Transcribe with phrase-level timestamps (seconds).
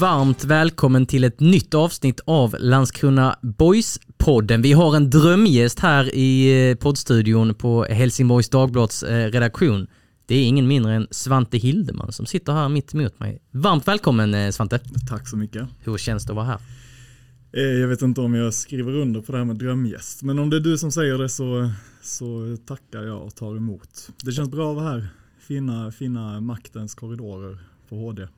[0.00, 4.62] Varmt välkommen till ett nytt avsnitt av Landskrona Boys-podden.
[4.62, 9.86] Vi har en drömgäst här i eh, poddstudion på Helsingborgs Dagblads eh, redaktion.
[10.26, 13.42] Det är ingen mindre än Svante Hildeman som sitter här mitt emot mig.
[13.50, 14.80] Varmt välkommen eh, Svante.
[15.08, 15.68] Tack så mycket.
[15.80, 16.60] Hur känns det att vara här?
[17.80, 20.56] Jag vet inte om jag skriver under på det här med drömgäst, men om det
[20.56, 21.70] är du som säger det så,
[22.02, 24.10] så tackar jag och tar emot.
[24.24, 25.08] Det känns bra att vara här.
[25.40, 28.28] Fina, fina maktens korridorer på HD.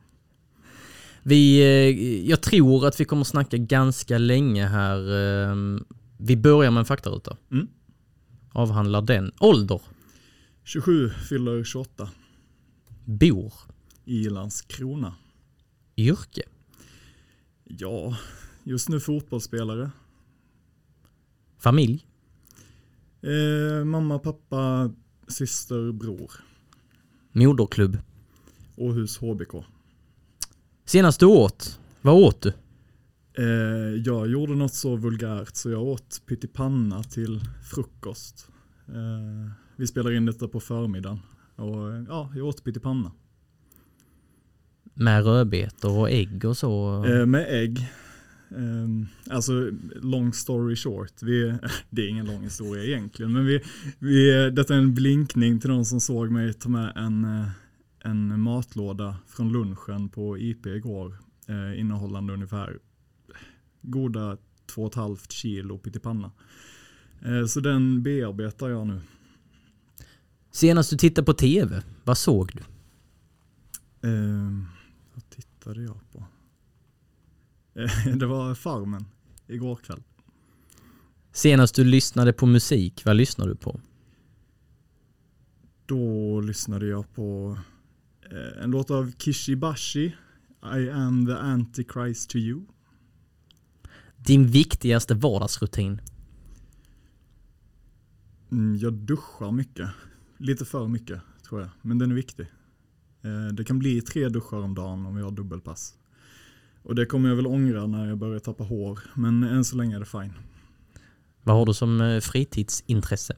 [1.23, 5.13] Vi, eh, jag tror att vi kommer snacka ganska länge här.
[5.13, 5.85] Ehm,
[6.17, 7.37] vi börjar med en faktaruta.
[7.51, 7.69] Mm.
[8.53, 9.33] Avhandlar den.
[9.41, 9.81] Ålder?
[10.65, 12.11] 27 fyller 28.
[13.05, 13.53] Bor?
[14.05, 15.15] I Landskrona.
[15.97, 16.43] Yrke?
[17.65, 18.17] Ja,
[18.65, 19.91] just nu fotbollsspelare.
[21.59, 22.07] Familj?
[23.23, 24.91] Eh, mamma, pappa,
[25.29, 26.33] syster, bror.
[27.33, 27.99] Moderklubb?
[28.77, 29.65] Åhus HBK.
[30.85, 32.53] Senast du åt, vad åt du?
[33.39, 38.49] Eh, jag gjorde något så vulgärt så jag åt pyttipanna till frukost.
[38.89, 41.21] Eh, vi spelar in detta på förmiddagen.
[41.57, 43.13] Och ja, jag åt pyttipanna.
[44.95, 47.05] Med rödbetor och ägg och så?
[47.05, 47.91] Eh, med ägg.
[48.57, 49.71] Um, alltså
[50.03, 51.55] long story short, vi,
[51.91, 53.61] det är ingen lång historia egentligen, men vi,
[53.99, 57.49] vi, detta är en blinkning till de som såg mig ta med en, eh,
[58.05, 62.79] en matlåda från lunchen på IP igår eh, innehållande ungefär
[63.83, 64.37] goda
[64.67, 66.31] 2,5 kilo pyttipanna.
[67.23, 69.01] Eh, så den bearbetar jag nu.
[70.51, 72.63] Senast du tittade på TV, vad såg du?
[74.09, 74.51] Eh,
[75.15, 76.25] vad tittade jag på?
[77.75, 79.05] Eh, det var Farmen
[79.47, 80.03] igår kväll.
[81.33, 83.81] Senast du lyssnade på musik, vad lyssnade du på?
[85.87, 87.59] Då lyssnade jag på
[88.63, 90.17] en låt av Kishibashi,
[90.63, 92.61] I am the antichrist to you.
[94.17, 96.01] Din viktigaste vardagsrutin?
[98.51, 99.91] Mm, jag duschar mycket.
[100.39, 102.47] Lite för mycket tror jag, men den är viktig.
[103.23, 105.95] Eh, det kan bli tre duschar om dagen om jag har dubbelpass.
[106.83, 109.97] Och det kommer jag väl ångra när jag börjar tappa hår, men än så länge
[109.97, 110.33] är det fine.
[111.43, 113.37] Vad har du som eh, fritidsintresse?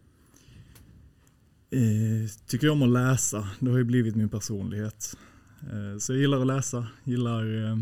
[1.74, 3.48] Eh, tycker jag om att läsa.
[3.60, 5.16] Det har ju blivit min personlighet.
[5.60, 7.78] Eh, så jag gillar att läsa, gillar, eh,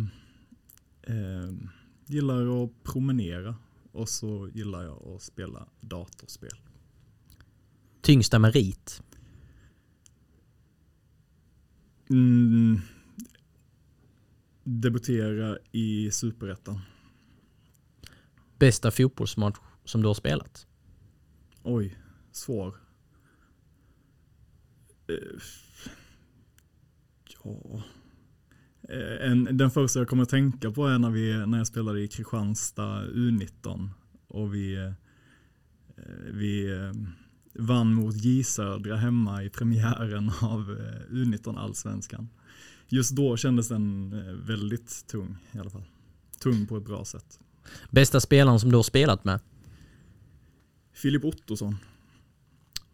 [1.03, 1.53] eh,
[2.07, 3.57] gillar att promenera
[3.93, 6.51] och så gillar jag att spela datorspel.
[8.01, 9.03] Tyngsta merit?
[12.11, 12.81] Mm,
[14.65, 16.81] debutera i superettan.
[18.59, 20.67] Bästa fotbollsmatch som du har spelat?
[21.63, 21.99] Oj,
[22.33, 22.92] svår.
[25.13, 25.41] Eh,
[27.45, 27.83] ja.
[28.89, 32.01] Eh, en, den första jag kommer att tänka på är när, vi, när jag spelade
[32.01, 33.89] i Kristianstad U19
[34.29, 34.93] och vi, eh,
[36.33, 36.71] vi
[37.55, 40.79] vann mot J Södra hemma i premiären av
[41.11, 42.29] U19 Allsvenskan.
[42.89, 44.11] Just då kändes den
[44.47, 45.85] väldigt tung i alla fall.
[46.39, 47.41] Tung på ett bra sätt.
[47.91, 49.41] Bästa spelaren som du har spelat med?
[50.93, 51.77] Filip Ottosson.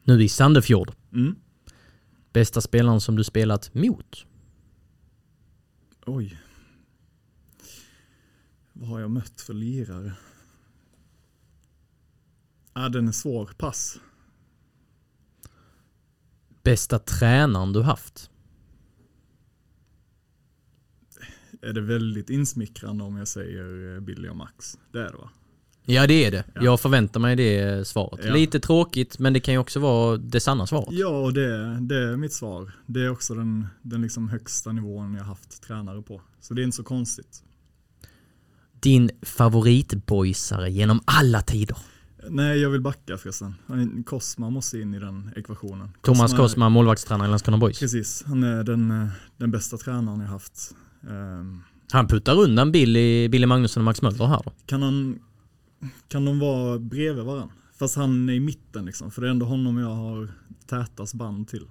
[0.04, 0.92] Nu i Sandefjord?
[1.12, 1.34] Mm.
[2.32, 4.26] Bästa spelaren som du spelat mot?
[6.06, 6.40] Oj.
[8.72, 10.12] Vad har jag mött för lirare?
[12.72, 13.50] Ah, den är svår.
[13.58, 14.00] Pass.
[16.62, 18.30] Bästa tränaren du haft?
[21.62, 24.78] Är det väldigt insmickrande om jag säger eh, Billy och Max?
[24.92, 25.30] Det är det va?
[25.90, 26.44] Ja det är det.
[26.54, 26.64] Ja.
[26.64, 28.20] Jag förväntar mig det svaret.
[28.24, 28.32] Ja.
[28.32, 30.88] Lite tråkigt men det kan ju också vara det sanna svaret.
[30.90, 32.72] Ja och det, det är mitt svar.
[32.86, 36.20] Det är också den, den liksom högsta nivån jag haft tränare på.
[36.40, 37.42] Så det är inte så konstigt.
[38.80, 41.76] Din favoritboysare genom alla tider?
[42.28, 43.54] Nej, jag vill backa förresten.
[44.06, 45.88] Kosma måste in i den ekvationen.
[46.02, 47.80] Thomas Kosma, målvaktstränare i Landskrona Boys.
[47.80, 50.74] Precis, han är den, den bästa tränaren jag haft.
[51.00, 51.62] Um,
[51.92, 54.52] han puttar undan Billy, Billy Magnusson och Max Möller här då.
[54.66, 55.18] Kan han,
[56.08, 57.54] kan de vara bredvid varandra.
[57.78, 60.28] Fast han är i mitten liksom, för det är ändå honom jag har
[60.66, 61.64] tätast band till.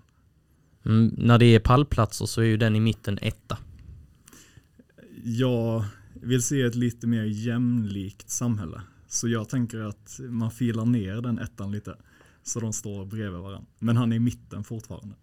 [0.85, 3.57] Mm, när det är pallplatser så är ju den i mitten etta.
[5.23, 8.81] Jag vill se ett lite mer jämlikt samhälle.
[9.07, 11.95] Så jag tänker att man filar ner den ettan lite.
[12.43, 13.67] Så de står bredvid varandra.
[13.79, 15.15] Men han är i mitten fortfarande.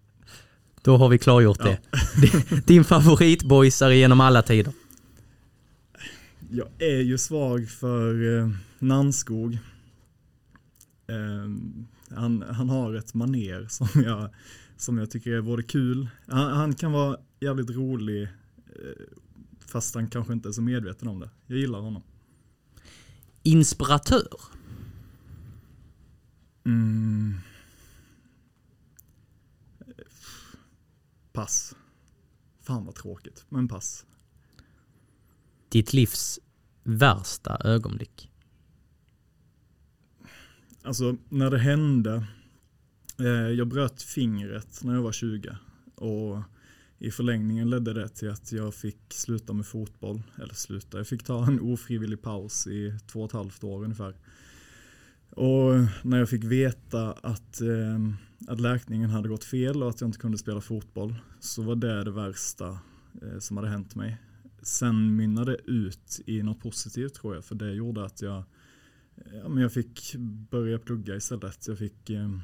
[0.82, 1.76] Då har vi klargjort Ja.
[2.20, 2.66] det.
[2.66, 4.72] Din favoritboysare genom alla tider.
[6.50, 8.50] Jag är ju svag för eh,
[8.84, 9.58] Nanskog.
[11.06, 11.48] Eh,
[12.16, 14.30] han, han har ett maner som jag,
[14.76, 16.08] som jag tycker är både kul.
[16.26, 18.28] Han, han kan vara jävligt rolig eh,
[19.66, 21.30] fast han kanske inte är så medveten om det.
[21.46, 22.02] Jag gillar honom.
[23.42, 24.40] Inspiratör.
[26.64, 27.34] Mm.
[31.32, 31.74] Pass.
[32.60, 34.06] Fan vad tråkigt, men pass.
[35.68, 36.38] Ditt livs
[36.82, 38.30] värsta ögonblick.
[40.84, 42.24] Alltså när det hände,
[43.18, 45.56] eh, jag bröt fingret när jag var 20
[45.94, 46.38] och
[46.98, 51.22] i förlängningen ledde det till att jag fick sluta med fotboll, eller sluta, jag fick
[51.24, 54.14] ta en ofrivillig paus i två och ett halvt år ungefär.
[55.30, 55.72] Och
[56.02, 57.98] när jag fick veta att, eh,
[58.48, 62.04] att läkningen hade gått fel och att jag inte kunde spela fotboll så var det
[62.04, 62.78] det värsta
[63.22, 64.16] eh, som hade hänt mig.
[64.62, 68.44] Sen mynnade det ut i något positivt tror jag, för det gjorde att jag
[69.32, 70.14] Ja, men jag fick
[70.50, 71.68] börja plugga istället.
[71.68, 72.38] Jag fick eh,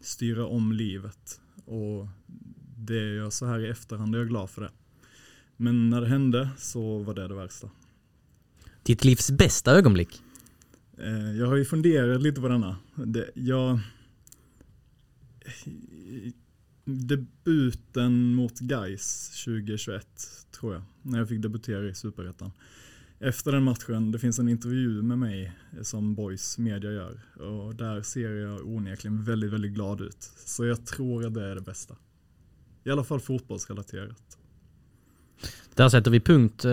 [0.00, 1.40] styra om livet.
[1.64, 2.08] Och
[2.76, 4.70] det är jag så här i efterhand är jag glad för det.
[5.56, 7.70] Men när det hände så var det det värsta.
[8.82, 10.22] Ditt livs bästa ögonblick.
[10.98, 12.76] Eh, jag har ju funderat lite på denna.
[12.94, 13.80] Det, jag,
[16.84, 20.06] debuten mot Gais 2021
[20.60, 20.82] tror jag.
[21.02, 22.50] När jag fick debutera i Superettan.
[23.24, 25.52] Efter den matchen, det finns en intervju med mig
[25.82, 27.20] som Boys Media gör.
[27.34, 30.22] Och där ser jag onekligen väldigt, väldigt glad ut.
[30.46, 31.96] Så jag tror att det är det bästa.
[32.84, 34.38] I alla fall fotbollsrelaterat.
[35.74, 36.70] Där sätter vi punkt eh,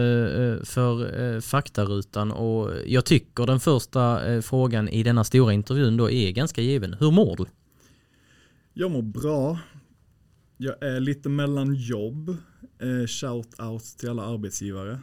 [0.64, 6.10] för eh, faktarutan och jag tycker den första eh, frågan i denna stora intervjun då
[6.10, 6.94] är ganska given.
[6.94, 7.46] Hur mår du?
[8.74, 9.60] Jag mår bra.
[10.58, 12.30] Jag är lite mellan jobb.
[12.80, 15.00] Eh, shout out till alla arbetsgivare.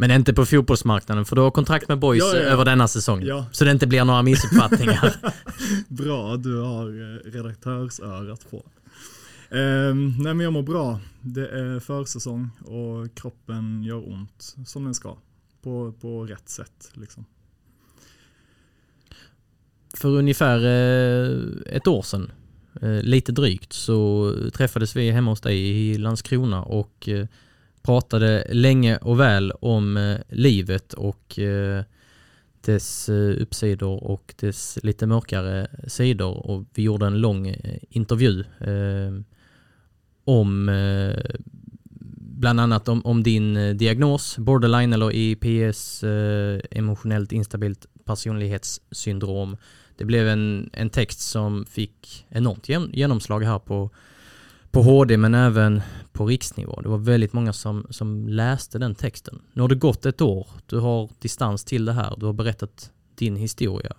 [0.00, 2.48] Men inte på fotbollsmarknaden för du har kontrakt med Boys Ja, ja, ja.
[2.48, 3.24] över denna säsong.
[3.52, 5.16] Så det inte blir några missuppfattningar.
[5.88, 8.56] bra, du har eh, redaktörsörat på.
[9.50, 11.00] Eh, nej men jag mår bra.
[11.20, 15.16] Det är försäsong och kroppen gör ont som den ska.
[15.62, 17.24] På, på rätt sätt liksom.
[19.94, 22.32] för ungefär eh, ett år sedan,
[22.82, 27.26] eh, lite drygt, så träffades vi hemma hos dig i Landskrona och eh,
[27.82, 31.82] pratade länge och väl om eh, livet och eh,
[32.60, 37.54] dess eh, uppsidor och dess lite mörkare sidor och vi gjorde en lång
[37.90, 38.44] intervju
[40.24, 40.70] om
[42.38, 49.56] bland annat om, om din diagnos, borderline eller IPS, eh, emotionellt instabilt personlighetssyndrom.
[49.96, 53.90] Det blev en, en text som fick enormt genomslag här på,
[54.70, 55.80] på HD men även
[56.12, 56.80] på riksnivå.
[56.80, 59.42] Det var väldigt många som, som läste den texten.
[59.52, 62.92] Nu har det gått ett år, du har distans till det här, du har berättat
[63.14, 63.96] din historia.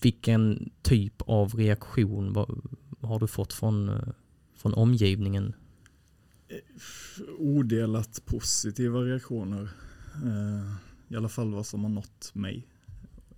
[0.00, 2.34] Vilken typ av reaktion
[3.00, 4.08] har du fått från, eh,
[4.56, 5.54] från omgivningen?
[7.38, 9.70] Odelat positiva reaktioner.
[10.14, 10.74] Eh,
[11.08, 12.68] I alla fall vad som har nått mig.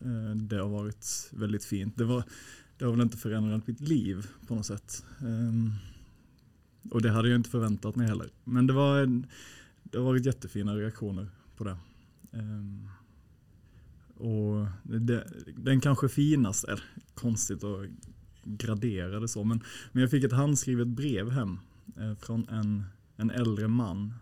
[0.01, 1.97] Eh, det har varit väldigt fint.
[1.97, 2.25] Det, var,
[2.79, 5.05] det har väl inte förändrat mitt liv på något sätt.
[5.21, 5.71] Ehm,
[6.91, 8.31] och det hade jag inte förväntat mig heller.
[8.45, 9.27] Men det, var en,
[9.83, 11.77] det har varit jättefina reaktioner på det.
[12.33, 12.89] Ehm,
[14.15, 16.79] och det, den kanske finaste,
[17.15, 17.87] konstigt att
[18.45, 21.59] gradera det så, men, men jag fick ett handskrivet brev hem
[21.97, 22.85] eh, från en,
[23.17, 24.15] en äldre man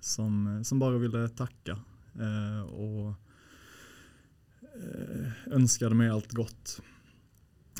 [0.00, 1.78] som, som bara ville tacka
[2.14, 3.14] eh, och
[4.62, 6.82] eh, önskade mig allt gott.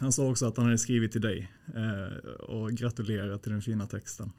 [0.00, 3.86] Han sa också att han hade skrivit till dig eh, och gratulerat till den fina
[3.86, 4.32] texten.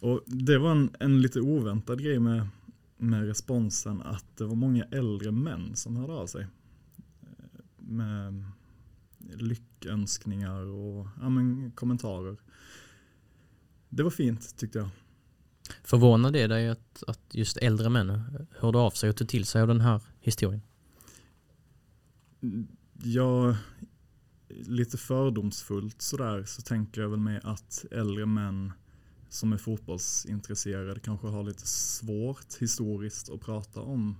[0.00, 2.48] Och det var en, en lite oväntad grej med,
[2.96, 6.42] med responsen att det var många äldre män som hörde av sig.
[6.42, 6.48] Eh,
[7.76, 8.44] Med
[9.38, 12.36] lyckönskningar och ja, men, kommentarer.
[13.88, 14.88] Det var fint tyckte jag.
[15.82, 18.22] Förvånar det dig att, att just äldre män
[18.58, 20.62] hörde av sig och tog till sig av den här historien?
[23.02, 23.56] Jag,
[24.66, 28.72] lite fördomsfullt sådär så tänker jag väl mig att äldre män
[29.28, 34.16] som är fotbollsintresserade kanske har lite svårt historiskt att prata om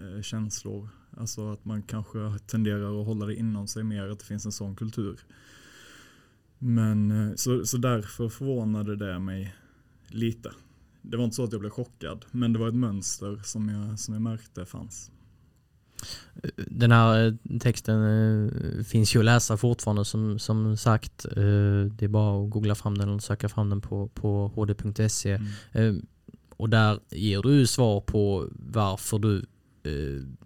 [0.00, 0.88] eh, känslor.
[1.16, 4.52] Alltså att man kanske tenderar att hålla det inom sig mer, att det finns en
[4.52, 5.20] sån kultur.
[6.58, 9.54] Men eh, så, så därför förvånade det mig
[10.08, 10.52] lite.
[11.02, 13.98] Det var inte så att jag blev chockad, men det var ett mönster som jag,
[13.98, 15.10] som jag märkte fanns.
[16.56, 21.24] Den här eh, texten eh, finns ju att läsa fortfarande som, som sagt.
[21.24, 25.40] Eh, det är bara att googla fram den och söka fram den på, på hd.se.
[25.72, 26.06] Mm.
[26.56, 29.46] Och där ger du svar på varför du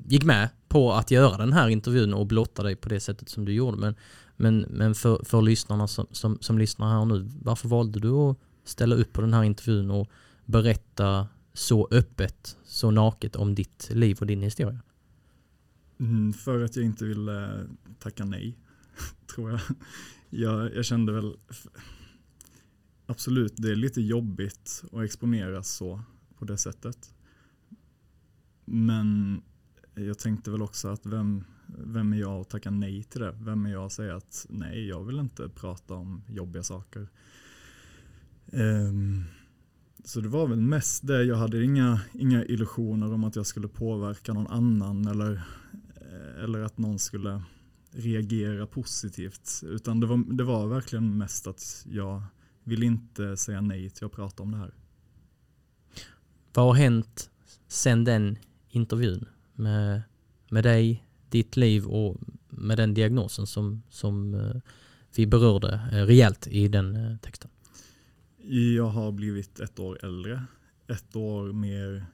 [0.09, 3.45] gick med på att göra den här intervjun och blotta dig på det sättet som
[3.45, 3.77] du gjorde.
[3.77, 3.95] Men,
[4.37, 8.37] men, men för, för lyssnarna som, som, som lyssnar här nu, varför valde du att
[8.65, 10.09] ställa upp på den här intervjun och
[10.45, 14.81] berätta så öppet, så naket om ditt liv och din historia?
[16.01, 17.67] Mm, för att jag inte ville
[17.99, 18.59] tacka nej,
[19.35, 19.61] tror jag.
[20.31, 20.75] jag.
[20.75, 21.37] Jag kände väl,
[23.07, 26.03] absolut det är lite jobbigt att exponeras så
[26.39, 27.15] på det sättet.
[28.65, 29.41] Men
[29.95, 33.39] jag tänkte väl också att vem, vem är jag att tacka nej till det?
[33.41, 37.09] Vem är jag att säga att nej, jag vill inte prata om jobbiga saker.
[38.53, 39.25] Um,
[40.05, 41.23] så det var väl mest det.
[41.25, 45.43] Jag hade inga, inga illusioner om att jag skulle påverka någon annan eller,
[46.39, 47.43] eller att någon skulle
[47.91, 49.61] reagera positivt.
[49.63, 52.23] Utan det var, det var verkligen mest att jag
[52.65, 54.75] vill inte säga nej till att prata om det här.
[56.55, 57.31] Vad har hänt
[57.69, 60.03] sen den intervjun med,
[60.51, 62.17] med dig, ditt liv och
[62.49, 64.61] med den diagnosen som, som eh,
[65.17, 67.51] vi berörde eh, rejält i den texten?
[68.77, 70.45] Jag har blivit ett år äldre.
[70.87, 72.07] Ett år mer,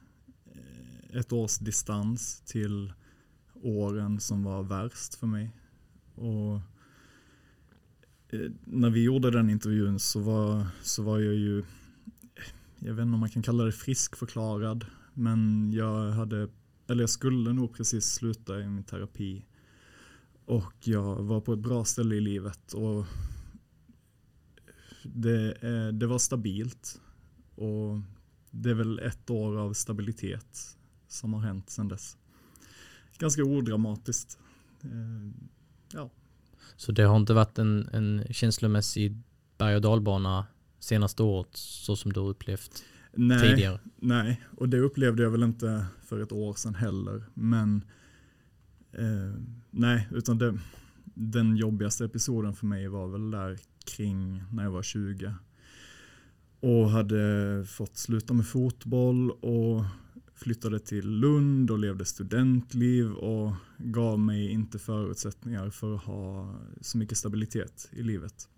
[0.45, 2.93] eh, ett års distans till
[3.65, 5.51] åren som var värst för mig.
[6.15, 6.55] Och
[8.29, 11.63] eh, när vi gjorde den intervjun så var, så var jag ju,
[12.79, 16.49] jag vet inte om man kan kalla det friskförklarad, men jag hade,
[16.87, 19.45] eller jag skulle nog precis sluta i min terapi.
[20.45, 23.05] Och jag var på ett bra ställe i livet och
[25.03, 27.01] det, eh, det var stabilt
[27.55, 27.99] och
[28.51, 32.17] det är väl ett år av stabilitet som har hänt sedan dess.
[33.17, 34.37] Ganska odramatiskt.
[34.83, 34.89] Eh,
[35.93, 36.09] ja.
[36.75, 39.17] Så det har inte varit en, en känslomässig
[39.57, 40.45] berg och dalbana
[40.79, 43.79] senaste året så som du upplevt nej, tidigare?
[43.95, 47.23] Nej, och det upplevde jag väl inte för ett år sedan heller.
[47.33, 47.83] Men
[48.91, 49.41] eh,
[49.71, 50.59] nej, utan det,
[51.03, 55.33] den jobbigaste episoden för mig var väl där kring när jag var 20.
[56.59, 59.83] Och hade fått sluta med fotboll och
[60.35, 66.97] flyttade till Lund och levde studentliv och gav mig inte förutsättningar för att ha så
[66.97, 68.49] mycket stabilitet i livet.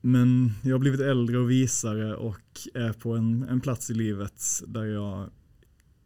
[0.00, 4.62] Men jag har blivit äldre och visare och är på en, en plats i livet
[4.66, 5.20] där jag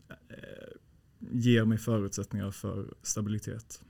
[0.09, 0.77] eh,
[1.19, 3.83] ger mig förutsättningar för stabilitet.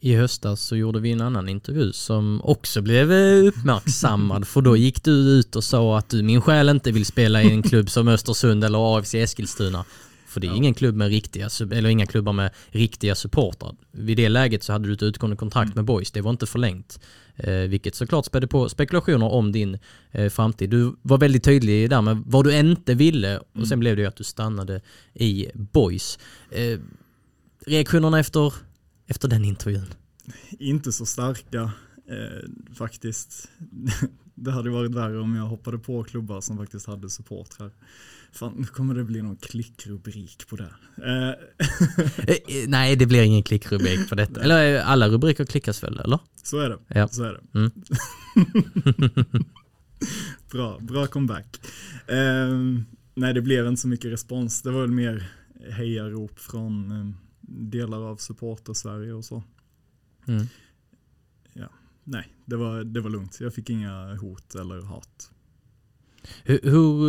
[0.00, 4.76] I höstas så gjorde vi en annan intervju som också blev eh, uppmärksammad för då
[4.76, 7.90] gick du ut och sa att du min själ inte vill spela i en klubb
[7.90, 9.84] som Östersund eller AFC Eskilstuna.
[10.26, 10.56] För det är ja.
[10.56, 13.74] ingen klubb med riktiga, eller inga klubbar med riktiga supportrar.
[13.92, 15.74] Vid det läget så hade du ett utgående kontrakt mm.
[15.76, 17.00] med Boys, det var inte förlängt.
[17.36, 19.78] Eh, vilket såklart spädde på spekulationer om din
[20.10, 20.70] eh, framtid.
[20.70, 23.66] Du var väldigt tydlig där med vad du inte ville och mm.
[23.66, 24.80] sen blev det ju att du stannade
[25.14, 26.18] i Boys.
[26.50, 26.78] Eh,
[27.66, 28.52] reaktionerna efter
[29.08, 29.86] efter den intervjun?
[30.50, 31.72] Inte så starka
[32.08, 33.48] eh, faktiskt.
[34.40, 37.70] Det hade varit värre om jag hoppade på klubbar som faktiskt hade supportrar.
[38.32, 40.70] Fan, nu kommer det bli någon klickrubrik på det.
[40.96, 41.28] Eh.
[42.28, 44.42] eh, eh nej, det blir ingen klickrubrik på detta.
[44.42, 46.18] Eller alla rubriker klickas väl, eller?
[46.42, 46.78] Så är det.
[46.88, 47.08] Ja.
[47.08, 47.58] Så är det.
[47.58, 47.70] Mm.
[50.52, 51.60] bra, bra comeback.
[52.06, 52.48] Eh,
[53.14, 54.62] nej, det blev inte så mycket respons.
[54.62, 55.28] Det var väl mer
[55.70, 59.42] hejarop från eh, delar av supporter Sverige och så.
[60.26, 60.46] Mm.
[61.52, 61.68] Ja,
[62.04, 63.38] nej, det var, det var lugnt.
[63.40, 65.30] Jag fick inga hot eller hat.
[66.44, 67.00] Hur, hur,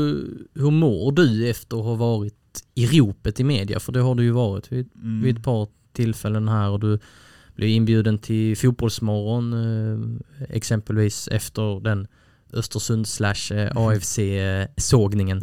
[0.53, 3.79] hur mår du efter att ha varit i ropet i media?
[3.79, 5.21] För det har du ju varit vid, mm.
[5.21, 6.99] vid ett par tillfällen här och du
[7.55, 10.19] blev inbjuden till Fotbollsmorgon eh,
[10.49, 12.07] exempelvis efter den
[12.53, 15.41] Östersund slash eh, AFC-sågningen.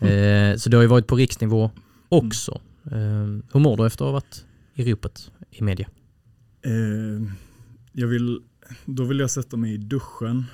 [0.00, 1.70] Eh, så det har ju varit på riksnivå
[2.08, 2.60] också.
[2.92, 5.88] Uh, hur mår du efter att ha varit i ropet i media?
[6.66, 7.32] Uh,
[7.92, 8.40] jag vill,
[8.84, 10.44] då vill jag sätta mig i duschen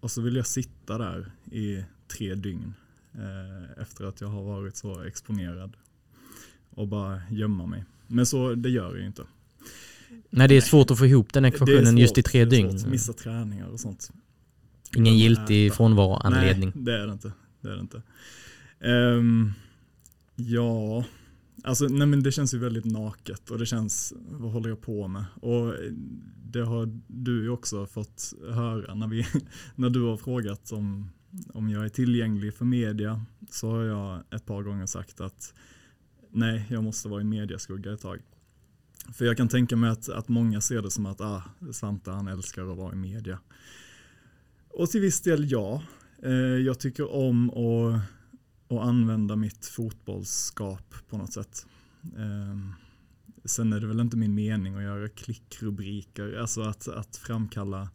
[0.00, 1.84] och så vill jag sitta där i
[2.16, 2.74] tre dygn
[3.14, 5.76] uh, efter att jag har varit så exponerad
[6.70, 7.84] och bara gömma mig.
[8.06, 9.22] Men så, det gör jag ju inte.
[10.30, 12.80] Nej, det är svårt att få ihop den ekvationen svårt, just i tre dygn.
[12.86, 14.12] Missa träningar och sånt.
[14.96, 16.72] Ingen giltig frånvaroanledning.
[16.74, 17.32] Nej, det är det inte.
[17.60, 18.02] Det är det inte.
[18.80, 19.52] Um,
[20.36, 21.04] ja,
[21.64, 25.08] Alltså, nej men det känns ju väldigt naket och det känns, vad håller jag på
[25.08, 25.24] med?
[25.34, 25.74] Och
[26.44, 29.26] det har du ju också fått höra när, vi,
[29.74, 31.10] när du har frågat om,
[31.54, 35.54] om jag är tillgänglig för media så har jag ett par gånger sagt att
[36.30, 38.22] nej, jag måste vara i mediaskugga ett tag.
[39.12, 41.42] För jag kan tänka mig att, att många ser det som att ah,
[41.72, 43.38] Svante han älskar att vara i media.
[44.68, 45.82] Och till viss del ja.
[46.22, 48.00] Eh, jag tycker om att,
[48.72, 51.66] och använda mitt fotbollsskap på något sätt.
[52.18, 52.72] Ehm,
[53.44, 57.90] sen är det väl inte min mening att göra klickrubriker, alltså att, att framkalla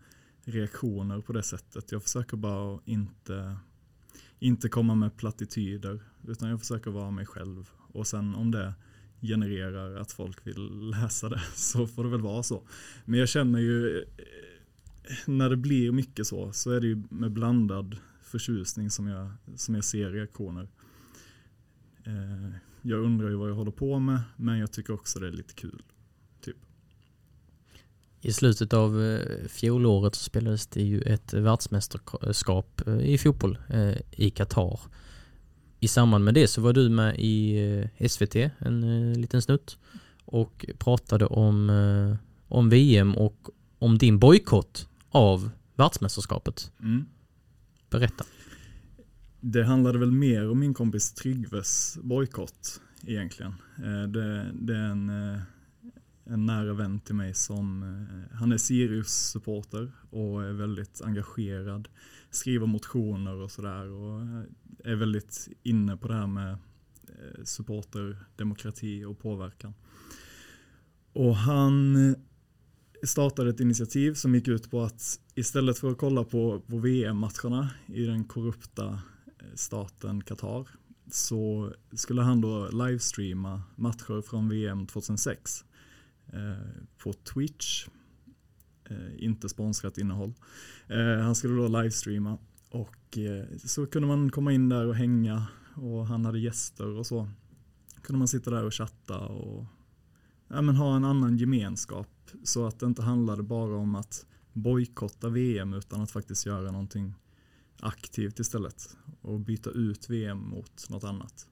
[0.45, 1.91] reaktioner på det sättet.
[1.91, 3.57] Jag försöker bara inte,
[4.39, 7.69] inte komma med plattityder, utan jag försöker vara mig själv.
[7.91, 8.73] Och sen om det
[9.21, 12.63] genererar att folk vill läsa det så får det väl vara så.
[13.05, 14.05] Men jag känner ju eh,
[15.25, 19.75] när det blir mycket så så är det ju med blandad förtjusning som jag, som
[19.75, 20.67] jag ser reaktioner.
[22.03, 25.31] Eh, jag undrar ju vad jag håller på med men jag tycker också det är
[25.31, 25.83] lite kul.
[26.41, 26.57] Typ.
[28.21, 33.57] I slutet av eh, fjolåret så spelades det ju ett världsmästerskap eh, i fotboll
[34.11, 34.79] i Qatar.
[35.79, 39.77] I samband med det så var du med i SVT en liten snutt
[40.25, 41.69] och pratade om,
[42.47, 46.71] om VM och om din bojkott av världsmästerskapet.
[46.79, 47.05] Mm.
[47.89, 48.25] Berätta.
[49.39, 53.53] Det handlade väl mer om min kompis Tryggves bojkott egentligen.
[53.77, 55.39] Eh, det, det, är en, eh,
[56.25, 61.87] en nära vän till mig som, eh, han är Sirius-supporter och är väldigt engagerad.
[62.29, 64.21] Skriver motioner och sådär och
[64.83, 66.57] är väldigt inne på det här med
[67.43, 69.73] supporterdemokrati och påverkan.
[71.13, 72.15] Och han
[73.03, 77.69] startade ett initiativ som gick ut på att istället för att kolla på, på VM-matcherna
[77.87, 78.85] i den korrupta
[79.39, 80.67] eh, staten Qatar
[81.11, 85.65] så skulle han då livestreama matcher från VM 2006
[86.27, 87.87] eh, på Twitch.
[88.89, 90.33] Eh, inte sponsrat innehåll.
[90.87, 92.37] Eh, han skulle då livestreama
[92.69, 97.07] och eh, så kunde man komma in där och hänga och han hade gäster och
[97.07, 97.29] så.
[98.01, 99.65] Kunde man sitta där och chatta och
[100.47, 102.07] ja, men ha en annan gemenskap
[102.43, 107.13] så att det inte handlade bara om att bojkotta VM utan att faktiskt göra någonting
[107.79, 111.47] aktivt istället och byta ut VM mot något annat.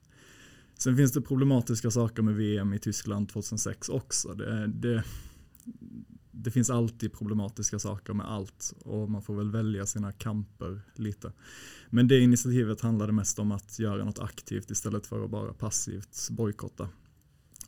[0.77, 4.33] Sen finns det problematiska saker med VM i Tyskland 2006 också.
[4.33, 5.03] Det, det,
[6.31, 11.31] det, finns alltid problematiska saker med allt och man får väl välja sina kamper lite.
[11.89, 16.29] Men det initiativet handlade mest om att göra något aktivt istället för att bara passivt
[16.29, 16.89] bojkotta.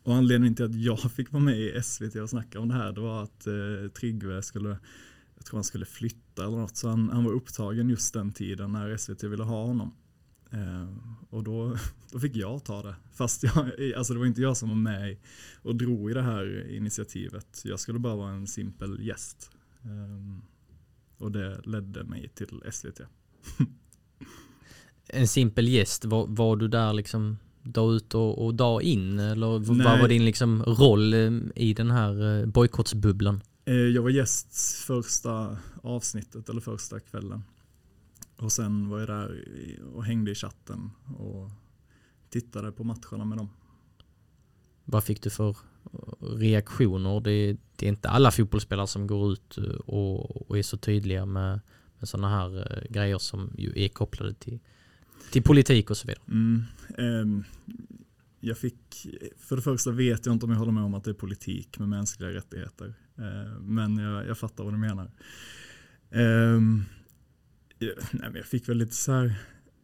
[0.07, 2.91] Och anledningen till att jag fick vara med i SVT och snacka om det här
[2.91, 4.69] det var att eh, Tryggve skulle,
[5.35, 8.71] jag tror han skulle flytta eller något, så han, han var upptagen just den tiden
[8.71, 9.93] när SVT ville ha honom.
[10.51, 10.87] Eh,
[11.29, 11.77] och då,
[12.11, 12.95] då fick jag ta det.
[13.13, 15.17] Fast jag, alltså det var inte jag som var med
[15.61, 17.61] och drog i det här initiativet.
[17.63, 19.51] Jag skulle bara vara en simpel gäst.
[19.83, 20.39] Eh,
[21.17, 23.01] och det ledde mig till SVT.
[25.07, 27.37] en simpel gäst, var, var du där liksom
[27.73, 29.19] dag ut och, och dag in?
[29.19, 29.85] Eller Nej.
[29.85, 33.41] vad var din liksom roll eh, i den här eh, bojkottsbubblan?
[33.65, 37.43] Eh, jag var gäst första avsnittet eller första kvällen.
[38.37, 39.45] Och sen var jag där
[39.93, 41.51] och hängde i chatten och
[42.29, 43.49] tittade på matcherna med dem.
[44.85, 45.57] Vad fick du för
[46.19, 47.19] reaktioner?
[47.19, 51.59] Det, det är inte alla fotbollsspelare som går ut och, och är så tydliga med,
[51.99, 54.59] med sådana här grejer som ju är kopplade till
[55.31, 56.23] till politik och så vidare.
[56.27, 56.63] Mm,
[56.97, 57.43] um,
[58.39, 61.11] jag fick, för det första vet jag inte om jag håller med om att det
[61.11, 62.93] är politik med mänskliga rättigheter.
[63.19, 65.11] Uh, men jag, jag, fattar vad du menar.
[66.11, 66.85] Ehm, um,
[67.79, 69.35] jag, nej, men jag fick väl lite så här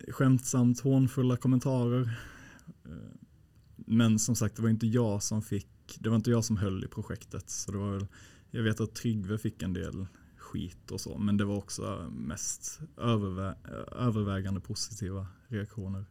[0.08, 2.02] skämtsamt hånfulla kommentarer.
[2.02, 2.94] Uh,
[3.76, 6.84] men som sagt, det var inte jag som fick, det var inte jag som höll
[6.84, 7.50] i projektet.
[7.50, 8.08] Så det var väl,
[8.52, 10.08] jag vet att Tryggve fick en del
[10.54, 11.18] skit och så.
[11.18, 13.56] Men det var också mest övervä
[13.92, 16.06] övervägande positiva reaktioner.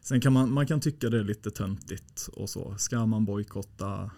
[0.00, 2.76] Sen kan man, man kan tycka det är lite töntigt och så.
[2.78, 4.10] Ska man bojkotta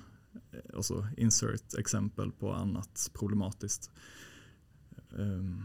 [0.53, 3.91] eh, och så insert exempel på annat problematiskt.
[5.19, 5.63] Ehm,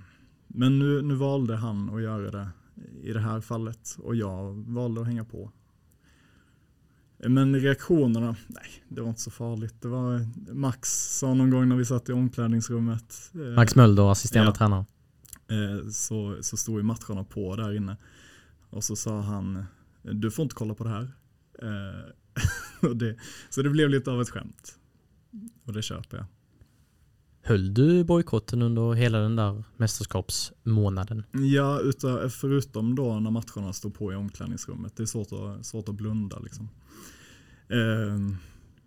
[0.47, 2.49] men nu, nu valde han att göra det
[3.01, 5.51] i det här fallet och jag valde att hänga på.
[7.17, 9.81] Men reaktionerna, nej, det var inte så farligt.
[9.81, 13.31] Det var Max sa någon gång när vi satt i omklädningsrummet.
[13.33, 14.85] Eh, Max Mölder, assisterande ja, tränare.
[15.47, 17.97] Eh, så, så stod ju matcherna på där inne.
[18.69, 19.65] Och så sa han,
[20.01, 21.11] du får inte kolla på det här.
[21.61, 23.17] Eh, det,
[23.49, 24.79] så det blev lite av ett skämt.
[25.65, 26.25] Och det köper jag.
[27.47, 31.23] Höll du bojkotten under hela den där mästerskapsmånaden?
[31.31, 34.95] Ja, utan, förutom då när matcherna stod på i omklädningsrummet.
[34.95, 36.69] Det är svårt att, svårt att blunda liksom.
[37.67, 38.37] Eh,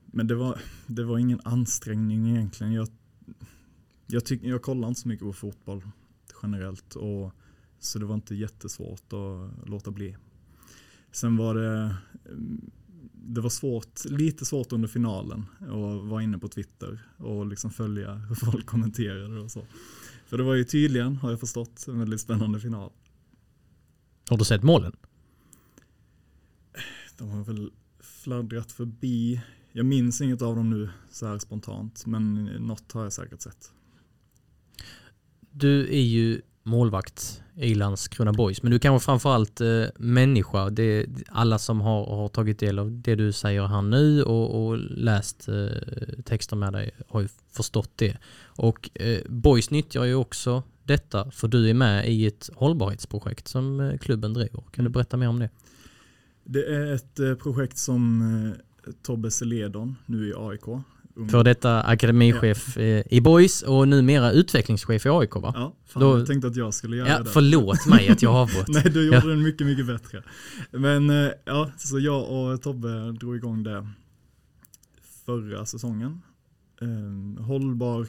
[0.07, 2.73] men det var, det var ingen ansträngning egentligen.
[2.73, 2.89] Jag,
[4.07, 5.83] jag, tyck, jag kollar inte så mycket på fotboll
[6.43, 6.95] generellt.
[6.97, 7.33] Och,
[7.79, 10.17] så det var inte jättesvårt att låta bli.
[11.13, 11.97] Sen var det,
[13.29, 18.15] det var svårt, lite svårt under finalen att vara inne på Twitter och liksom följa
[18.15, 19.67] hur folk kommenterade och så.
[20.27, 22.93] För det var ju tydligen, har jag förstått, en väldigt spännande final.
[24.31, 24.97] Har du sett målen?
[27.19, 29.43] De har väl fladdrat förbi.
[29.73, 33.73] Jag minns inget av dem nu så här spontant, men något har jag säkert sett.
[35.51, 40.71] Du är ju målvakt i Landskrona Boys, men du kanske framförallt eh, människa.
[40.71, 44.79] Det, alla som har, har tagit del av det du säger här nu och, och
[44.79, 48.17] läst eh, texter med dig har ju förstått det.
[48.45, 53.81] Och eh, Boys nyttjar ju också detta, för du är med i ett hållbarhetsprojekt som
[53.81, 54.63] eh, klubben driver.
[54.71, 55.51] Kan du berätta mer om det?
[56.45, 58.23] Det är ett eh, projekt som
[58.87, 60.85] eh, Tobbe Seledon, nu i AIK.
[61.19, 61.29] Ung.
[61.29, 62.83] För detta akademichef ja.
[62.83, 65.53] Eh, i Boys och numera utvecklingschef i AIK va?
[65.55, 67.31] Ja, fan, Då, jag tänkte att jag skulle göra ja, det.
[67.31, 68.69] Förlåt mig att jag har avbrott.
[68.69, 69.27] Nej, du gjorde ja.
[69.27, 70.23] den mycket, mycket bättre.
[70.71, 73.89] Men ja, så jag och Tobbe drog igång det
[75.27, 76.23] förra säsongen.
[77.39, 78.07] hållbar,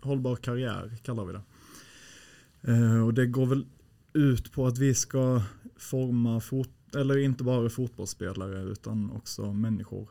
[0.00, 3.00] hållbar karriär kallar vi det.
[3.00, 3.66] och det går väl
[4.12, 5.42] ut på att vi ska
[5.76, 10.08] forma fot eller inte bara fotbollsspelare utan också människor.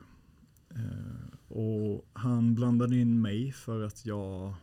[1.50, 4.56] Eh, och han blandade in mig för att jag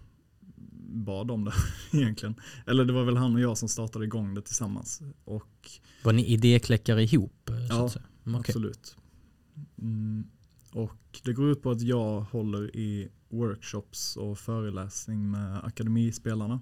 [0.94, 1.52] bad om det
[1.98, 2.34] egentligen.
[2.66, 5.02] Eller det var väl han och jag som startade igång det tillsammans.
[5.24, 5.70] Och,
[6.04, 7.50] var ni idékläckare ihop?
[7.68, 7.90] ja,
[8.26, 8.96] mm, absolut.
[9.78, 10.24] Mm,
[10.72, 16.60] och det går ut på att jag håller i workshops och föreläsning med akademispelarna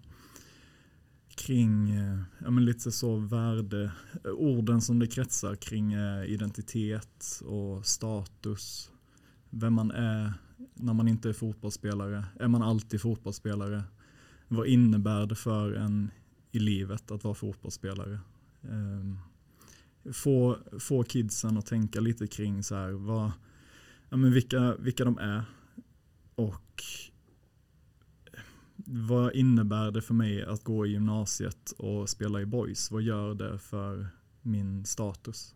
[1.34, 3.92] kring eh, ja, men lite så värde,
[4.24, 8.90] orden som det kretsar kring eh, identitet och status.
[9.54, 10.32] Vem man är
[10.74, 12.24] när man inte är fotbollsspelare.
[12.40, 13.82] Är man alltid fotbollsspelare?
[14.48, 16.10] Vad innebär det för en
[16.52, 18.20] i livet att vara fotbollsspelare?
[18.62, 19.18] Ehm,
[20.12, 23.32] få, få kidsen att tänka lite kring så här, vad,
[24.08, 25.44] ja, men vilka, vilka de är
[26.34, 26.84] och
[28.86, 32.90] vad innebär det för mig att gå i gymnasiet och spela i boys?
[32.90, 34.08] Vad gör det för
[34.42, 35.54] min status?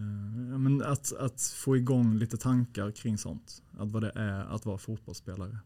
[0.00, 3.62] Uh, men att, att få igång lite tankar kring sånt.
[3.78, 5.58] Att vad det är att vara fotbollsspelare.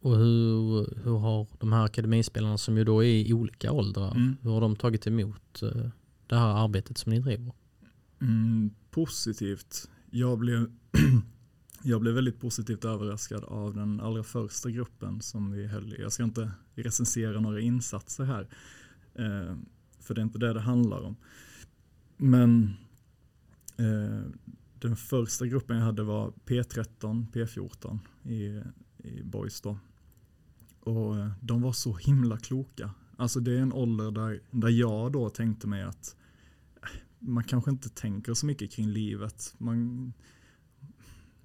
[0.00, 4.36] Och hur, hur har de här akademispelarna som ju då är i olika åldrar, mm.
[4.42, 5.88] hur har de tagit emot uh,
[6.26, 7.52] det här arbetet som ni driver?
[8.20, 9.90] Mm, positivt.
[10.10, 10.72] Jag blev
[11.82, 16.00] jag blev väldigt positivt överraskad av den allra första gruppen som vi höll i.
[16.00, 18.48] Jag ska inte recensera några insatser här,
[19.14, 19.56] eh,
[20.00, 21.16] för det är inte det det handlar om.
[22.16, 22.76] Men
[23.76, 24.30] eh,
[24.78, 28.62] den första gruppen jag hade var P13, P14 i,
[29.08, 29.78] i Boys då.
[30.80, 32.90] Och eh, de var så himla kloka.
[33.16, 36.16] Alltså det är en ålder där, där jag då tänkte mig att
[36.82, 39.54] eh, man kanske inte tänker så mycket kring livet.
[39.58, 40.12] Man,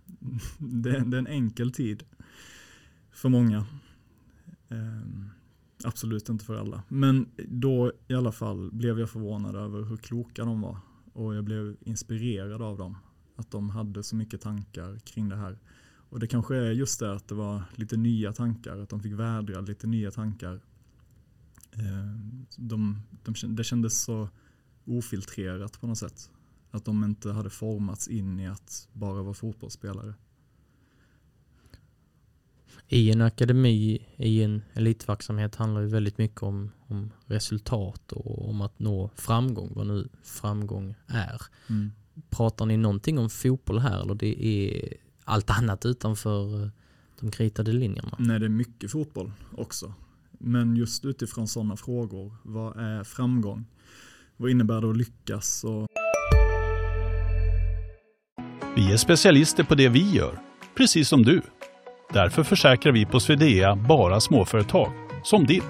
[0.58, 2.04] det, är, det är en enkel tid
[3.12, 3.66] för många.
[4.70, 5.30] Um,
[5.84, 6.84] absolut inte för alla.
[6.88, 10.78] Men då i alla fall blev jag förvånad över hur kloka de var.
[11.14, 12.98] Och jag blev inspirerad av dem.
[13.36, 15.60] Att de hade så mycket tankar kring det här.
[16.10, 18.78] Och det kanske är just det att det var lite nya tankar.
[18.78, 20.62] Att de fick vädra lite nya tankar.
[21.72, 22.16] Eh,
[22.58, 24.30] de, de, det kändes så
[24.86, 26.30] ofiltrerat på något sätt.
[26.72, 30.14] Att de inte hade formats in i att bara vara fotbollsspelare.
[32.88, 38.62] I en akademi, i en elitverksamhet handlar det väldigt mycket om, om resultat och om
[38.62, 41.42] att nå framgång, vad nu framgång är.
[41.68, 41.92] Mm.
[42.30, 46.70] Pratar ni någonting om fotboll här eller det är allt annat utanför eh,
[47.20, 48.16] de kritade linjerna?
[48.20, 49.94] Nej, det är mycket fotboll också.
[50.32, 53.66] Men just utifrån sådana frågor, vad är framgång?
[54.38, 55.64] Vad innebär det att lyckas?
[55.64, 55.88] Och
[58.76, 60.40] vi är specialister på det vi gör,
[60.76, 61.42] precis som du.
[62.14, 64.92] Därför försäkrar vi på Swedea bara småföretag,
[65.24, 65.64] som ditt.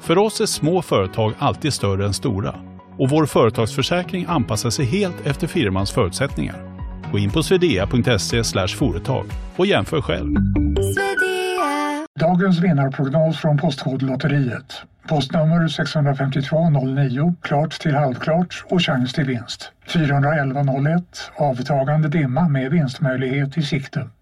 [0.00, 2.54] För oss är små företag alltid större än stora
[2.98, 6.56] och vår företagsförsäkring anpassar sig helt efter firmans förutsättningar.
[7.12, 10.36] Gå in på swedea.se företag och jämför själv.
[12.20, 14.82] Dagens vinnarprognos från Postkodlotteriet.
[15.08, 19.72] Postnummer 65209, klart till halvklart och chans till vinst.
[19.86, 24.08] 41101, avtagande dimma med vinstmöjlighet i sikte.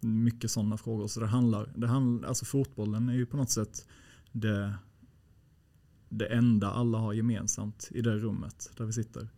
[0.00, 1.06] mycket sådana frågor.
[1.06, 3.86] Så det handlar, det handlar, alltså fotbollen är ju på något sätt
[4.32, 4.74] det,
[6.08, 9.28] det enda alla har gemensamt i det rummet där vi sitter.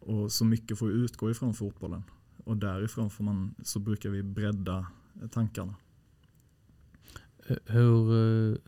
[0.00, 2.02] Och så mycket får utgå ifrån fotbollen.
[2.44, 4.86] Och därifrån får man, så brukar vi bredda
[5.30, 5.74] tankarna.
[7.66, 8.10] Hur,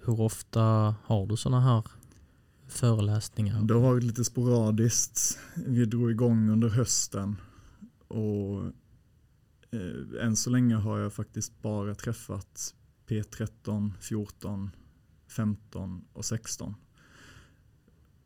[0.06, 1.84] hur ofta har du sådana här
[2.68, 3.62] föreläsningar?
[3.62, 5.38] Det har varit lite sporadiskt.
[5.66, 7.36] Vi drog igång under hösten.
[8.08, 8.62] Och
[9.70, 12.74] Eh, än så länge har jag faktiskt bara träffat
[13.06, 14.70] P13, 14,
[15.28, 16.74] 15 och 16.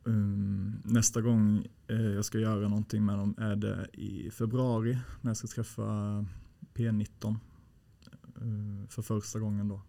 [0.05, 5.31] Um, nästa gång eh, jag ska göra någonting med dem är det i februari när
[5.31, 5.83] jag ska träffa
[6.75, 7.37] P19
[8.43, 9.83] uh, för första gången då.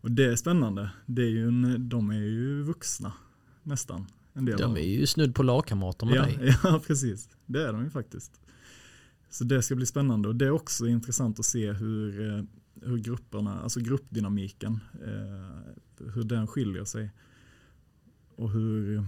[0.00, 0.90] Och det är spännande.
[1.06, 3.12] Det är ju en, de är ju vuxna
[3.62, 4.06] nästan.
[4.32, 6.56] En del de är ju snudd på lagkamrater med ja, dig.
[6.64, 7.28] Ja, precis.
[7.46, 8.40] Det är de ju faktiskt.
[9.32, 12.44] Så det ska bli spännande och det är också intressant att se hur, eh,
[12.82, 17.10] hur grupperna, alltså gruppdynamiken, eh, hur den skiljer sig.
[18.36, 19.04] Och hur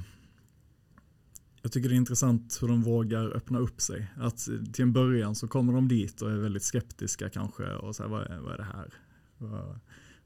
[1.63, 4.13] jag tycker det är intressant hur de vågar öppna upp sig.
[4.17, 8.11] Att till en början så kommer de dit och är väldigt skeptiska kanske och säger
[8.11, 8.95] vad, är, vad är det här?
[9.39, 9.79] Vad, vad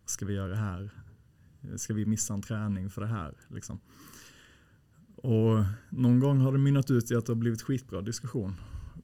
[0.07, 0.91] ska vi göra här?
[1.77, 3.35] Ska vi missa en träning för det här?
[3.49, 3.81] Liksom.
[5.17, 8.55] Och någon gång har det mynnat ut i att det har blivit skitbra diskussion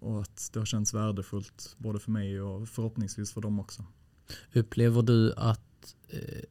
[0.05, 3.85] och att det har känts värdefullt både för mig och förhoppningsvis för dem också.
[4.53, 6.45] Upplever du att eh,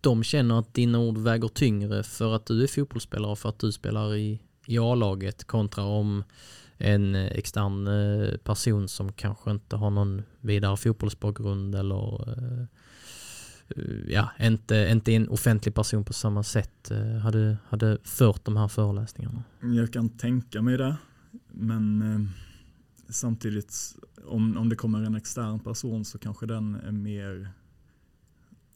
[0.00, 3.58] de känner att dina ord väger tyngre för att du är fotbollsspelare och för att
[3.58, 6.24] du spelar i, i A-laget kontra om
[6.76, 12.64] en extern eh, person som kanske inte har någon vidare fotbollsbakgrund eller eh,
[14.08, 18.68] ja, inte, inte en offentlig person på samma sätt eh, hade, hade fört de här
[18.68, 19.42] föreläsningarna?
[19.60, 20.96] Jag kan tänka mig det,
[21.50, 21.98] men
[23.08, 27.50] samtidigt om, om det kommer en extern person så kanske den är mer,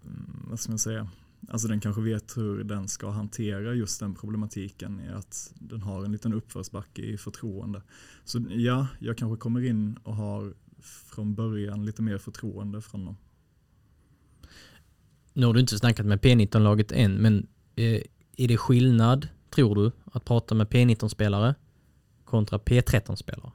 [0.05, 1.09] mm, vad ska man säga,
[1.49, 6.05] alltså den kanske vet hur den ska hantera just den problematiken i att den har
[6.05, 7.83] en liten uppförsbacke i förtroende.
[8.25, 13.17] Så ja, jag kanske kommer in och har från början lite mer förtroende från dem.
[15.33, 18.03] Nu har du inte snackat med P19-laget än, men eh,
[18.37, 21.55] är det skillnad, tror du, att prata med P19-spelare
[22.25, 23.53] kontra P13-spelare?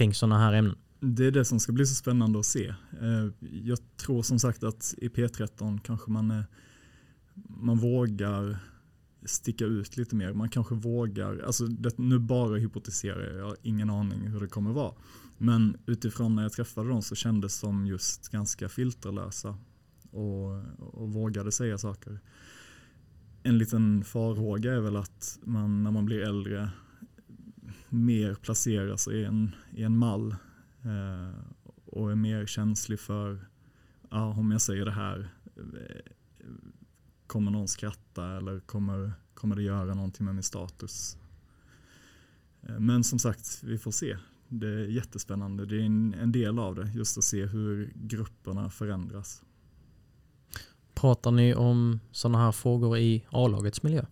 [0.00, 0.76] Kring sådana här ämnen?
[1.00, 2.68] Det är det som ska bli så spännande att se.
[3.00, 6.42] Eh, jag tror som sagt att i P13 kanske man, eh,
[7.48, 8.58] man vågar
[9.24, 10.32] sticka ut lite mer.
[10.32, 14.46] Man kanske vågar, alltså det, nu bara hypotiserar jag, jag har ingen aning hur det
[14.46, 14.94] kommer vara.
[15.38, 19.58] Men utifrån när jag träffade dem så kändes de just ganska filterlösa
[20.10, 22.20] och, och vågade säga saker.
[23.42, 26.70] En liten farhåga är väl att man när man blir äldre
[27.90, 30.36] mer placerar sig i en, i en mall
[30.82, 31.40] eh,
[31.84, 33.48] och är mer känslig för,
[34.10, 36.12] ja, om jag säger det här, eh,
[37.26, 41.18] kommer någon skratta eller kommer, kommer det göra någonting med min status?
[42.62, 44.16] Eh, men som sagt, vi får se.
[44.48, 45.66] Det är jättespännande.
[45.66, 49.42] Det är en, en del av det, just att se hur grupperna förändras.
[50.94, 54.06] Pratar ni om sådana här frågor i A-lagets miljö?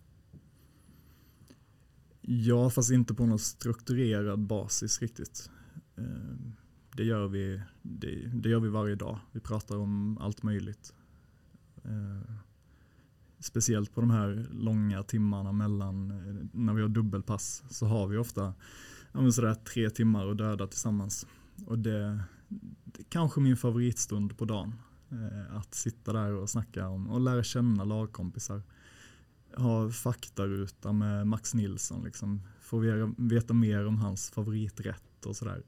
[2.31, 5.51] Ja, fast inte på någon strukturerad basis riktigt.
[5.97, 6.53] Ehm,
[6.95, 9.19] det gör vi, det, det gör vi varje dag.
[9.31, 10.93] Vi pratar om allt möjligt.
[11.83, 12.23] Ehm,
[13.39, 18.17] speciellt på de här långa timmarna mellan eh, när vi har dubbelpass så har vi
[18.17, 18.53] ofta
[19.11, 21.27] ja, sådär tre timmar att döda tillsammans.
[21.65, 22.23] Och det,
[22.83, 24.73] det är kanske min favoritstund på dagen.
[25.11, 28.61] Eh, att sitta där och snacka om och lära känna lagkompisar
[29.55, 32.03] ha faktaruta med Max Nilsson.
[32.03, 32.41] Liksom.
[32.61, 32.79] Få
[33.17, 35.63] veta mer om hans favoriträtt och sådär.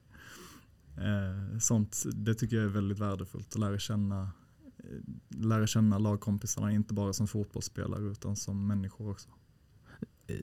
[0.96, 4.30] Eh, sånt, det tycker jag är väldigt värdefullt att lära känna,
[4.78, 9.28] eh, lära känna lagkompisarna, inte bara som fotbollsspelare utan som människor också.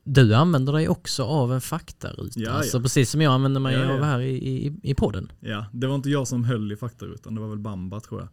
[0.04, 3.94] Du använder dig också av en faktaruta, ja, alltså precis som jag använder mig ja,
[3.94, 5.32] av här i, i, i podden.
[5.40, 8.30] Ja, det var inte jag som höll i faktarutan, det var väl Bamba tror jag.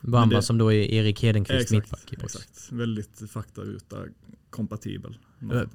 [0.00, 2.34] Bamba det- som då är Erik Hedenqvist Exakt, mittback i boys.
[2.34, 2.72] exakt.
[2.72, 3.96] Väldigt faktaruta
[4.50, 5.18] kompatibel.
[5.52, 5.66] Ö,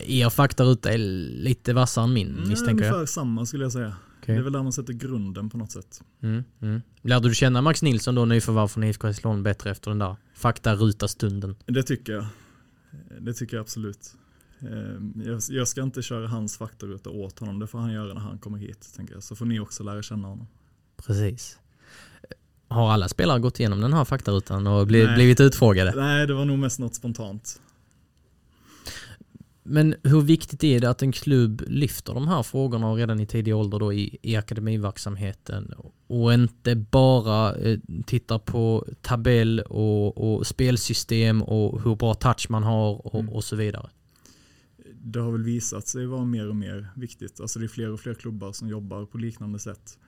[0.00, 2.92] Er faktaruta är lite vassare än min misstänker jag.
[2.94, 3.96] Ungefär samma skulle jag säga.
[4.22, 4.34] Okej.
[4.34, 6.02] Det är väl där man sätter grunden på något sätt.
[6.22, 6.82] Mm, mm.
[7.02, 11.56] Lärde du känna Max Nilsson då, nyförvärv från IFK Hässleholm, bättre efter den där faktaruta-stunden?
[11.66, 12.26] Det tycker jag.
[13.20, 14.14] Det tycker jag absolut.
[14.60, 17.58] Eh, Jag, jag ska inte köra hans faktaruta åt honom.
[17.58, 18.92] Det får han göra när han kommer hit.
[18.96, 19.22] Tänker jag.
[19.22, 20.46] Så får ni också lära känna honom.
[21.06, 21.58] Precis.
[22.72, 25.14] Har alla spelare gått igenom den här faktarutan och bli, Nej.
[25.14, 25.92] blivit utfrågade?
[25.96, 27.60] Nej, det var nog mest något spontant.
[29.64, 33.56] Men hur viktigt är det att en klubb lyfter de här frågorna redan i tidig
[33.56, 35.74] ålder då i, i akademiverksamheten
[36.06, 42.62] och inte bara eh, tittar på tabell och, och spelsystem och hur bra touch man
[42.62, 43.28] har och, Mm.
[43.34, 43.90] och så vidare?
[45.04, 47.40] Det har väl visat sig vara mer och mer viktigt.
[47.40, 49.98] Alltså det är fler och fler klubbar som jobbar på liknande sätt.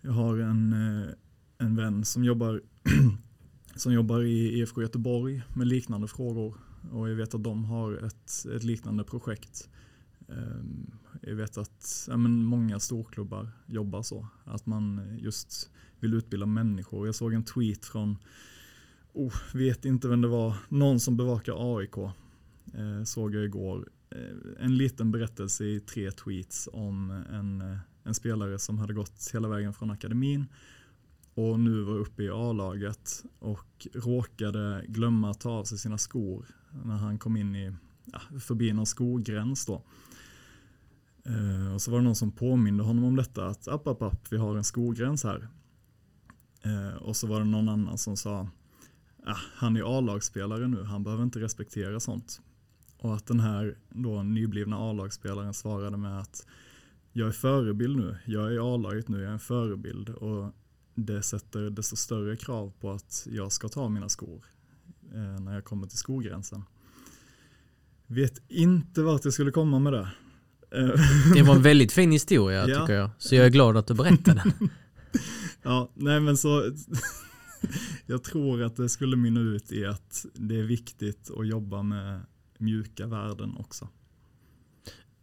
[0.00, 1.08] Jag har en, eh,
[1.60, 2.62] en vän som jobbar,
[3.74, 6.54] som jobbar i IFK Göteborg med liknande frågor.
[6.92, 9.68] Och jag vet att de har ett, ett liknande projekt.
[10.28, 10.90] Ehm,
[11.22, 14.26] jag vet att ja, men många storklubbar jobbar så.
[14.44, 15.70] Att man just
[16.00, 17.06] vill utbilda människor.
[17.06, 18.18] Jag såg en tweet från,
[19.12, 21.96] oh, vet inte vem det var, någon som bevakar AIK.
[22.74, 23.88] Eh, såg jag igår.
[24.10, 29.30] Eh, en liten berättelse i tre tweets om en, eh, en spelare som hade gått
[29.32, 30.46] hela vägen från akademin
[31.34, 36.46] och nu var uppe i A-laget och råkade glömma att ta av sig sina skor
[36.84, 37.72] när han kom in i,
[38.04, 39.82] ja, förbi någon skogräns då.
[41.24, 44.32] Eh, och så var det någon som påminde honom om detta att app, app, app,
[44.32, 45.48] vi har en skogräns här.
[46.62, 48.48] Eh, och så var det någon annan som sa
[49.26, 52.40] ah, han är A-lagsspelare nu, han behöver inte respektera sånt.
[52.98, 56.46] Och att den här då nyblivna A-lagsspelaren svarade med att
[57.12, 60.54] jag är förebild nu, jag är i A-laget nu, jag är en förebild och
[60.94, 64.44] det sätter desto större krav på att jag ska ta mina skor
[65.14, 66.62] eh, när jag kommer till skogränsen.
[68.06, 70.08] Vet inte vart jag skulle komma med det.
[70.70, 70.90] Eh,
[71.34, 72.80] Det var en väldigt fin historia Ja.
[72.80, 73.10] tycker jag.
[73.18, 74.68] Så jag är glad att du berättade den.
[75.62, 76.72] Ja, nej men så
[78.06, 82.20] jag tror att det skulle mynna ut i att det är viktigt att jobba med
[82.58, 83.88] mjuka värden också.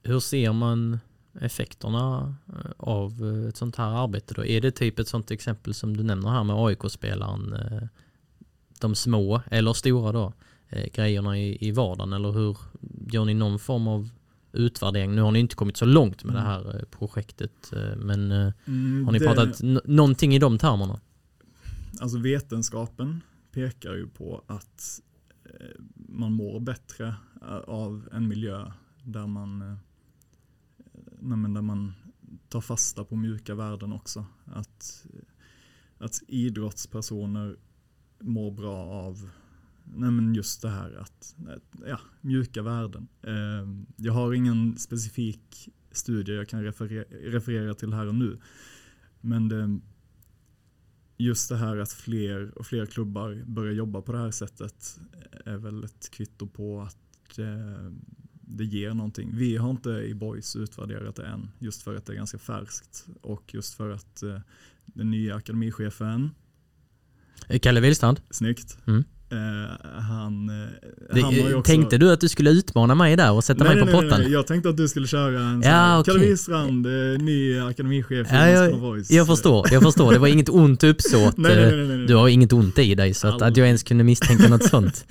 [0.03, 0.99] Hur ser man
[1.41, 4.45] effekterna eh, av eh, ett sånt här arbete då?
[4.45, 7.87] Är det typ ett sånt exempel som du nämner här med AIK-spelaren, eh,
[8.79, 10.33] de små eller stora då,
[10.93, 12.57] grejerna i, i vardagen eller hur
[13.11, 14.09] gör ni någon form av
[14.51, 15.15] utvärdering?
[15.15, 18.31] Nu har ni inte kommit så långt med det här eh, projektet men
[18.67, 20.99] Mm, har ni pratat någonting i de termerna?
[21.99, 23.21] Alltså vetenskapen
[23.51, 24.99] pekar ju på att
[25.95, 27.15] man mår bättre
[27.67, 28.71] av en miljö
[29.03, 29.79] där man,
[31.27, 31.93] nej men där man
[32.49, 34.25] tar fasta på mjuka värden också.
[34.45, 35.05] Att,
[35.97, 37.57] att idrottspersoner
[38.19, 39.29] mår bra av
[39.83, 41.35] nej men just det här att,
[41.87, 43.07] ja, mjuka värden.
[43.21, 48.39] Ehm, jag har ingen specifik studie jag kan referera, referera till här och nu.
[49.21, 49.79] Men det,
[51.17, 54.99] just det här att fler och fler klubbar börjar jobba på det här sättet
[55.45, 57.91] är väl ett kvitto på att eh,
[58.49, 59.29] det ger någonting.
[59.33, 63.05] Vi har inte i Boys utvärderat det än, just för att det är ganska färskt
[63.21, 64.39] och just för att eh,
[64.85, 66.29] den nya akademichefen,
[67.61, 69.03] Kalle Willstrand, snyggt, Mm.
[69.31, 70.67] eh, han, eh,
[71.15, 71.61] det, han också...
[71.71, 74.09] tänkte du att du skulle utmana mig där och sätta Nej, mig nej, på nej,
[74.09, 74.21] pottan?
[74.23, 76.13] nej, jag tänkte att du skulle köra en Ja, ja, okej.
[76.13, 76.91] Kalle Wistrand, eh,
[77.23, 79.11] ny akademichef i Ja, jag, Voice.
[79.11, 80.11] jag förstår, jag förstår.
[80.13, 81.37] Det var inget ont uppsåt.
[81.37, 82.07] Nej, nej, eh, nej.
[82.07, 85.05] Du har inget ont i dig så att, att jag ens kunde misstänka något sånt.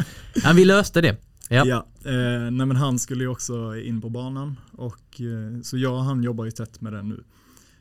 [0.44, 1.16] Ja, vi löste det.
[1.50, 1.64] Ja.
[1.66, 5.94] Ja, eh, nej men han skulle ju också in på banan och eh, så jag
[5.94, 7.24] och han jobbar ju tätt med det nu.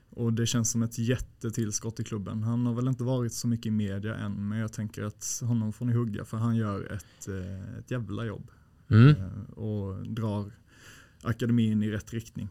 [0.10, 2.44] Och det känns som ett jättetillskott i klubben.
[2.44, 5.74] Han har väl inte varit så mycket i media än men jag tänker att honom
[5.74, 8.52] får ni hugga för han gör ett, eh, ett jävla jobb
[8.90, 9.10] Mm.
[9.10, 10.52] eh, och drar
[11.22, 12.50] akademin i rätt riktning.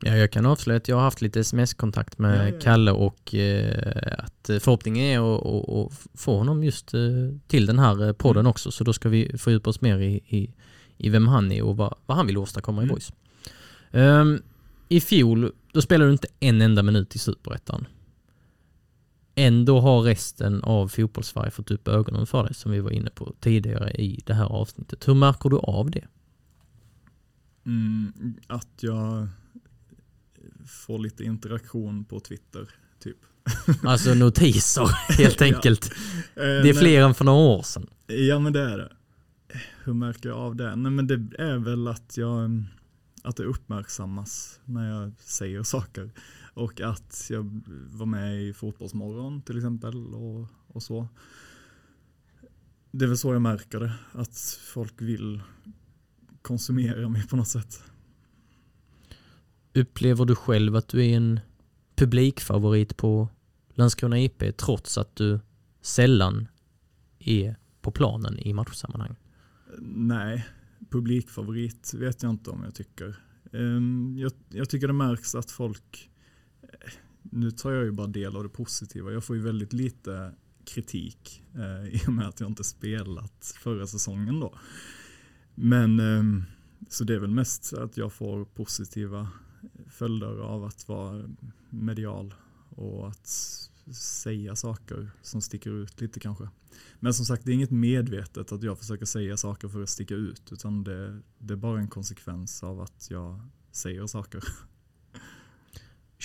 [0.00, 2.60] Ja, jag kan avslöja att jag har haft lite sms-kontakt med Ja, ja, ja.
[2.60, 7.00] Kalle och eh, att förhoppningen är att, att, att få honom just eh,
[7.46, 8.50] till den här eh, podden Mm.
[8.50, 10.54] också så då ska vi fördjupa oss mer i, i,
[10.96, 12.94] i vem han är och vad, vad han vill åstadkomma i Mm.
[12.94, 13.12] Boys.
[13.90, 14.42] Um,
[14.88, 17.86] I fjol, då spelade du inte en enda minut i Superettan.
[19.34, 23.34] Ändå har resten av fotbollssverige fått upp ögonen för dig som vi var inne på
[23.40, 25.08] tidigare i det här avsnittet.
[25.08, 26.04] Hur märker du av det?
[27.66, 28.12] Mm,
[28.46, 29.28] att jag
[30.68, 32.68] får lite interaktion på Twitter
[33.00, 33.16] typ.
[33.84, 35.46] Alltså notiser helt Ja.
[35.46, 35.90] enkelt.
[36.34, 37.86] Eh, Det är fler än för några år sedan.
[38.06, 38.92] Ja men det är det.
[39.84, 40.76] Hur märker jag av det?
[40.76, 42.64] Nej men det är väl att jag
[43.22, 46.10] att det uppmärksammas när jag säger saker.
[46.54, 47.62] Och att jag
[47.92, 51.08] var med i Fotbollsmorgon till exempel och, och så.
[52.90, 55.42] det är väl så jag märker det, att folk vill
[56.42, 57.82] konsumera mig på något sätt.
[59.74, 61.40] Upplever du själv att du är en
[61.96, 63.28] publikfavorit på
[63.74, 65.40] Landskrona IP trots att du
[65.80, 66.48] sällan
[67.18, 69.16] är på planen i matchsammanhang?
[69.80, 70.46] Nej,
[70.90, 73.16] publikfavorit vet jag inte om jag tycker.
[73.52, 76.10] Ehm, jag, jag tycker det märks att folk,
[76.62, 76.92] eh,
[77.22, 80.32] nu tar jag ju bara del av det positiva, jag får ju väldigt lite
[80.64, 84.58] kritik eh, i och med att jag inte spelat förra säsongen då.
[85.54, 86.44] Men ehm,
[86.88, 89.28] så det är väl mest att jag får positiva
[89.88, 91.24] följder av att vara
[91.70, 92.34] medial
[92.70, 93.26] och att
[93.94, 96.48] säga saker som sticker ut lite kanske.
[97.00, 100.14] Men som sagt, det är inget medvetet att jag försöker säga saker för att sticka
[100.14, 103.40] ut, utan det, det är bara en konsekvens av att jag
[103.72, 104.42] säger saker.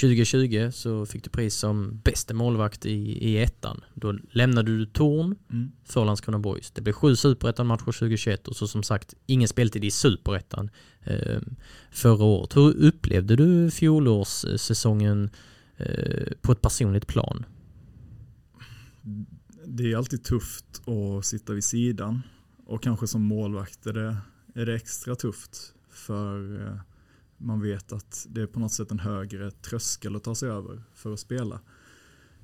[0.02, 2.91] 2020 så fick du pris som bäste målvakt i,
[3.30, 3.84] i ettan.
[3.94, 5.72] Då lämnade du Torn Mm.
[5.84, 6.72] för Landskrona Boys.
[6.72, 10.70] Det blev sju superettan-matcher 2021 och så som sagt ingen speltid i superettan
[11.04, 11.41] eh,
[11.91, 12.56] förra året.
[12.56, 15.30] Hur upplevde du fjolårssäsongen
[15.78, 17.46] eh, på ett personligt plan?
[19.66, 22.22] Det är alltid tufft att sitta vid sidan
[22.66, 24.18] och kanske som målvakt är det,
[24.56, 26.76] är det extra tufft för eh,
[27.44, 30.84] man vet att det är på något sätt en högre tröskel att ta sig över
[30.94, 31.60] för att spela.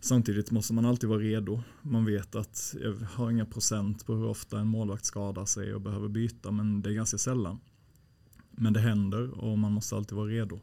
[0.01, 1.63] Samtidigt måste man alltid vara redo.
[1.81, 5.81] Man vet att jag har inga procent på hur ofta en målvakt skadar sig och
[5.81, 7.59] behöver byta, men det är ganska sällan.
[8.51, 10.59] Men det händer och man måste alltid vara redo.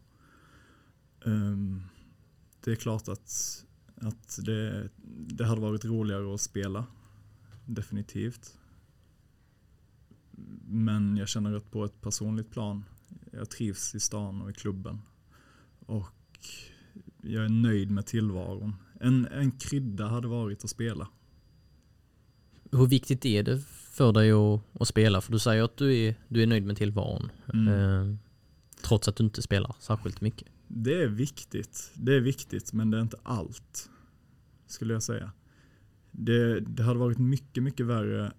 [1.27, 1.83] Ehm,
[2.65, 3.65] det är klart att,
[3.97, 4.91] att det,
[5.29, 6.87] det hade varit roligare att spela.
[7.65, 8.59] Definitivt.
[10.69, 12.85] Men jag känner att på ett personligt plan,
[13.33, 15.01] jag trivs i stan och i klubben.
[15.87, 16.39] Och
[17.23, 18.75] jag är nöjd med tillvaron.
[19.01, 21.09] En, en krydda hade varit att spela.
[22.73, 23.61] Hur viktigt är det
[23.91, 25.21] för dig att, att spela?
[25.21, 27.31] För du säger att du är, du är nöjd med tillvaron.
[27.55, 27.69] Mm.
[27.69, 28.17] Eh,
[28.83, 30.49] trots att du inte spelar särskilt mycket.
[30.69, 31.91] Det är viktigt.
[31.95, 33.91] Det är viktigt, men det är inte allt.
[34.67, 35.33] Skulle jag säga.
[36.11, 38.33] Det, det hade varit mycket, mycket värre.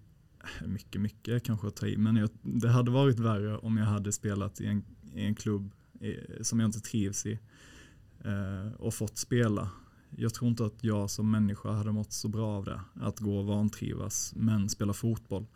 [0.66, 1.96] Mycket, mycket kanske att ta i.
[1.96, 4.84] Men jag, det hade varit värre om jag hade spelat i en,
[5.14, 7.38] i en klubb i, som jag inte trivs i.
[8.24, 9.70] Eh, och fått spela.
[10.16, 12.80] Jag tror inte att jag som människa hade mått så bra av det.
[12.94, 15.46] Att gå och vantrivas, men spela fotboll.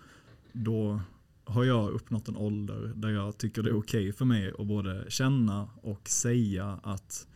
[0.53, 1.01] Då
[1.45, 5.05] har jag uppnått en ålder där jag tycker det är okej för mig att både
[5.09, 7.27] känna och säga att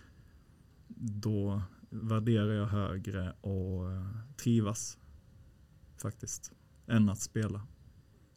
[0.99, 4.99] då värderar jag högre och eh, trivas
[5.97, 6.53] faktiskt
[6.89, 7.61] än att spela.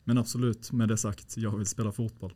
[0.03, 2.33] Men absolut, med det sagt, jag vill spela fotboll.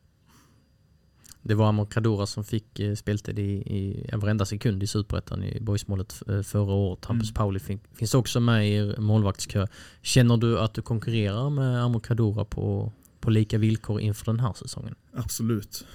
[1.41, 5.43] Det var Amor Kadura som fick eh, speltid i, i en varenda sekund i Superettan
[5.43, 7.05] i boysmålet eh, förra året.
[7.05, 7.33] Hampus Mm.
[7.35, 9.67] Pauli fin, finns också med i målvaktskö.
[10.01, 14.53] Känner du att du konkurrerar med Amor Kadura på, på lika villkor inför den här
[14.53, 14.95] säsongen?
[15.13, 15.85] Absolut.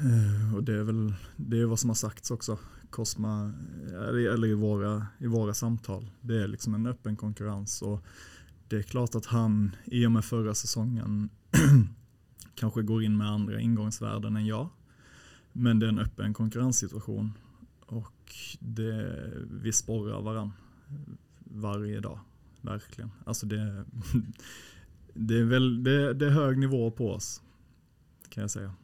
[0.00, 2.58] Eh, Och det är väl det är vad som har sagts också.
[2.90, 3.52] Cosma,
[3.88, 6.10] eller eller i våra, i våra samtal.
[6.20, 7.82] Det är liksom en öppen konkurrens.
[7.82, 8.04] Och
[8.68, 11.28] det är klart att han i och med förra säsongen
[12.54, 14.68] kanske går in med andra ingångsvärden än jag.
[15.52, 17.32] Men det är en öppen konkurrenssituation.
[17.86, 19.22] Och det,
[19.62, 20.52] vi sporrar varann
[21.38, 22.18] varje dag.
[22.60, 23.10] Verkligen.
[23.26, 23.84] Alltså det,
[25.14, 27.42] det, är väl, det, det är hög nivå på oss.
[28.28, 28.74] Kan jag säga.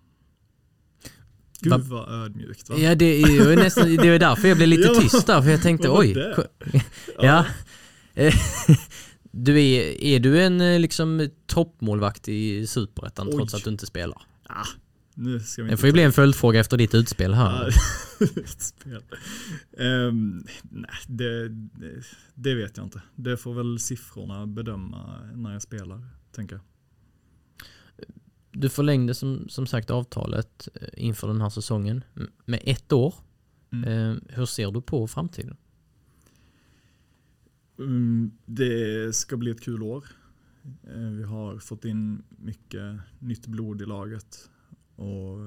[1.61, 2.77] Gud Va- vad ödmjukt va?
[2.79, 5.51] Ja, det är ju nästan, det är därför jag blev lite Ja, tyst där, för
[5.51, 6.15] jag tänkte oj.
[6.37, 6.43] ko-
[7.23, 7.47] Ja.
[9.33, 14.23] Du är, är du en eh, liksom toppmålvakt i Superettan trots att du inte spelar?
[14.47, 14.67] Ah,
[15.15, 17.75] nu ska vi Det får ju bli en följdfråga efter ditt utspel här.
[18.21, 19.03] Ja, ett spel.
[19.79, 22.03] Ehm, nej, det, det,
[22.35, 23.03] det vet jag inte.
[23.17, 26.65] Det får väl siffrorna bedöma när jag spelar, tänker jag.
[28.53, 32.05] Du förlängde som, som sagt avtalet eh, inför den här säsongen
[32.45, 33.15] med ett år.
[33.73, 34.11] Mm.
[34.11, 35.57] Eh, Hur ser du på framtiden?
[37.85, 40.05] Mm, det ska bli ett kul år.
[40.85, 44.51] Eh, vi har fått in mycket nytt blod i laget
[44.97, 45.39] och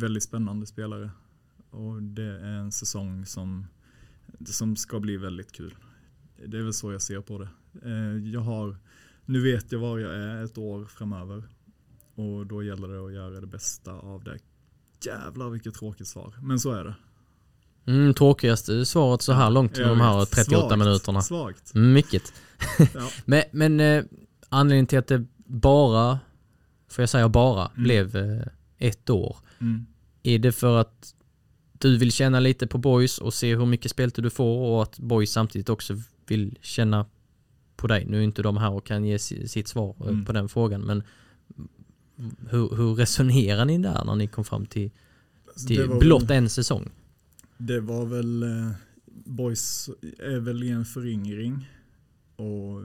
[0.00, 1.10] väldigt spännande spelare.
[1.70, 3.66] Och det är en säsong som,
[4.44, 5.74] som ska bli väldigt kul.
[6.46, 7.48] Det är väl så jag ser på det.
[7.82, 8.76] Eh, jag har,
[9.24, 11.44] nu vet jag var jag är ett år framöver
[12.14, 14.38] och då gäller det att göra det bästa av det.
[15.06, 16.94] Jävlar vilket tråkigt svar, men så är det.
[17.86, 20.30] Mm, tråkigaste svaret så här långt i Jag de här vet.
[20.30, 21.22] 38 Svagt, minuterna.
[21.22, 21.74] Svagt.
[21.74, 22.32] Mycket.
[22.94, 23.08] Ja.
[23.24, 24.04] Men, men eh,
[24.48, 26.18] anledningen till att det bara,
[26.90, 27.82] får jag säga bara, Mm.
[27.84, 28.42] blev eh,
[28.78, 29.36] ett år.
[29.60, 29.86] Mm.
[30.22, 31.14] Är det för att
[31.72, 34.98] du vill känna lite på boys och se hur mycket speltid du får och att
[34.98, 37.06] boys samtidigt också vill känna
[37.76, 38.04] på dig.
[38.04, 40.24] Nu är inte de här och kan ge sitt svar eh, Mm.
[40.24, 41.02] på den frågan men
[42.50, 44.90] hur, hur resonerar ni där när ni kom fram till,
[45.66, 46.90] till blott väl, en säsong?
[47.66, 48.70] Det var väl, eh,
[49.24, 51.68] Boys är väl i en föryngring
[52.36, 52.82] och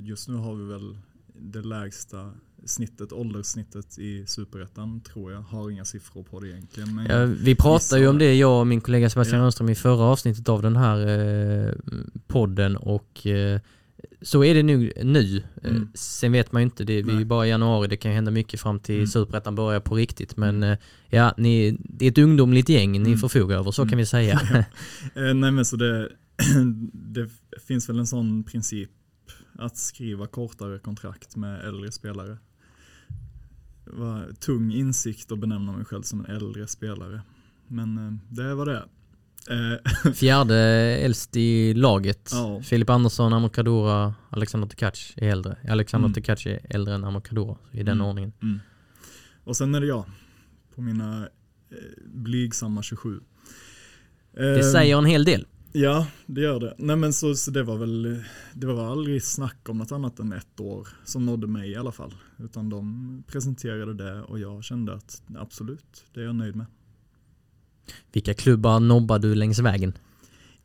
[0.00, 0.98] just nu har vi väl
[1.34, 2.32] det lägsta
[2.64, 5.40] snittet, ålderssnittet i superettan tror jag.
[5.40, 6.94] Har inga siffror på det egentligen.
[6.94, 9.44] Men Ja, vi pratade ju om det, jag och min kollega Sebastian Ja.
[9.44, 11.72] Rönnström i förra avsnittet av den här eh,
[12.26, 13.60] podden och eh,
[14.22, 14.92] så är det nu.
[15.04, 15.36] nu.
[15.62, 15.88] Eh, Mm.
[15.94, 17.24] Sen vet man ju inte, det, vi är Nej.
[17.24, 19.06] bara i januari, det kan ju hända mycket fram till Mm.
[19.06, 20.78] superettan börjar på riktigt men eh,
[21.08, 23.18] ja, ni, det är ett ungdomligt gäng ni Mm.
[23.18, 23.98] förfogar över, så kan Mm.
[23.98, 24.40] vi säga.
[25.14, 26.08] Eh, nej men så det,
[26.92, 27.30] det
[27.66, 28.90] finns väl en sån princip
[29.58, 32.38] att skriva kortare kontrakt med äldre spelare.
[33.86, 37.20] Var tung insikt att benämna mig själv som en äldre spelare.
[37.68, 38.84] Men eh, det var det.
[39.50, 40.56] Eh, Fjärde
[40.96, 42.30] äldst i laget.
[42.32, 42.60] Ja.
[42.62, 45.56] Filip Andersson, Amor Kadura, Alexander Tkac är äldre.
[45.68, 46.22] Alexander Mm.
[46.22, 48.06] Tkac är äldre än Amor Kadura, i den Mm.
[48.06, 48.32] ordningen.
[48.42, 48.60] Mm.
[49.44, 50.04] Och sen är det jag
[50.74, 51.22] på mina
[51.70, 51.76] eh,
[52.06, 53.20] blygsamma 27.
[54.34, 55.46] Det Eh, säger en hel del.
[55.72, 56.74] Ja, det gör det.
[56.78, 58.22] Nej men så, så det var väl,
[58.52, 61.92] det var aldrig snack om något annat än ett år som nådde mig i alla
[61.92, 62.14] fall.
[62.38, 66.66] Utan de presenterade det och jag kände att absolut, det är jag nöjd med.
[68.12, 69.92] Vilka klubbar nobbar du längs vägen?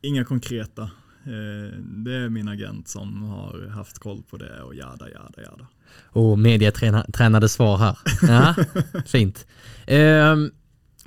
[0.00, 0.82] Inga konkreta.
[1.24, 5.66] Eh, det är min agent som har haft koll på det och jada, jada, jada.
[6.02, 7.98] Och medietränade svar här.
[8.22, 8.54] Ja,
[9.06, 9.46] fint.
[9.86, 10.50] Ehm,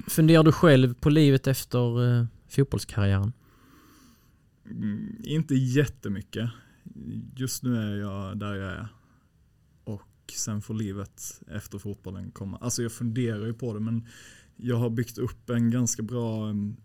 [0.07, 3.34] funderar du själv på livet efter eh, fotbollskarriären?
[4.66, 6.49] Mm, inte jättemycket.
[7.36, 8.88] Just nu är jag där jag är.
[9.84, 12.57] Och sen får livet efter fotbollen komma.
[12.61, 14.07] Alltså jag funderar ju på det men
[14.57, 16.75] jag har byggt upp en ganska bra mm,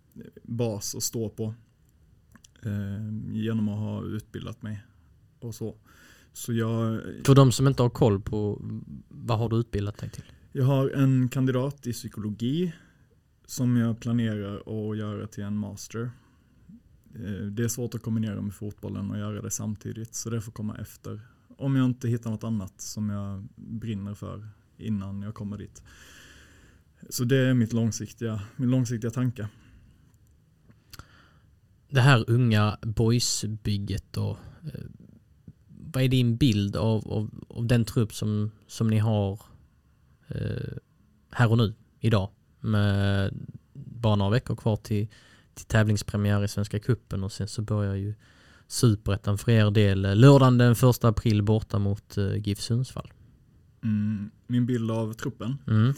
[0.43, 1.55] bas att stå på.
[2.63, 4.83] Eh, genom att ha utbildat mig
[5.41, 5.77] och så.
[6.33, 8.63] Så jag, För de som inte har koll på
[9.09, 10.25] vad har du utbildat dig till?
[10.53, 12.73] jag har en kandidat i psykologi
[13.47, 14.57] som jag planerar
[14.91, 16.11] att göra till en master.
[17.15, 20.53] Eh, Det är svårt att kombinera med fotbollen och göra det samtidigt så det får
[20.53, 21.21] komma efter.
[21.57, 25.83] Om jag inte hittar något annat som jag brinner för innan jag kommer dit.
[27.09, 29.49] Så det är mitt långsiktiga, min långsiktiga tanke.
[31.91, 34.39] Det här unga boysbygget då.
[34.65, 34.81] eh,
[35.93, 39.41] Vad är din bild av, av, av den trupp som, som ni har
[40.29, 40.77] eh,
[41.31, 42.31] här och nu, idag?
[42.61, 43.35] Med
[43.75, 45.09] bara några veckor kvar till,
[45.55, 48.15] till tävlingspremiär i Svenska Kuppen och sen så börjar ju
[48.67, 53.13] Superettan för er del eh, lördagen den 1 april borta mot eh, GIF Sundsvall.
[53.85, 55.57] Mm, min bild av truppen.
[55.67, 55.95] Mm.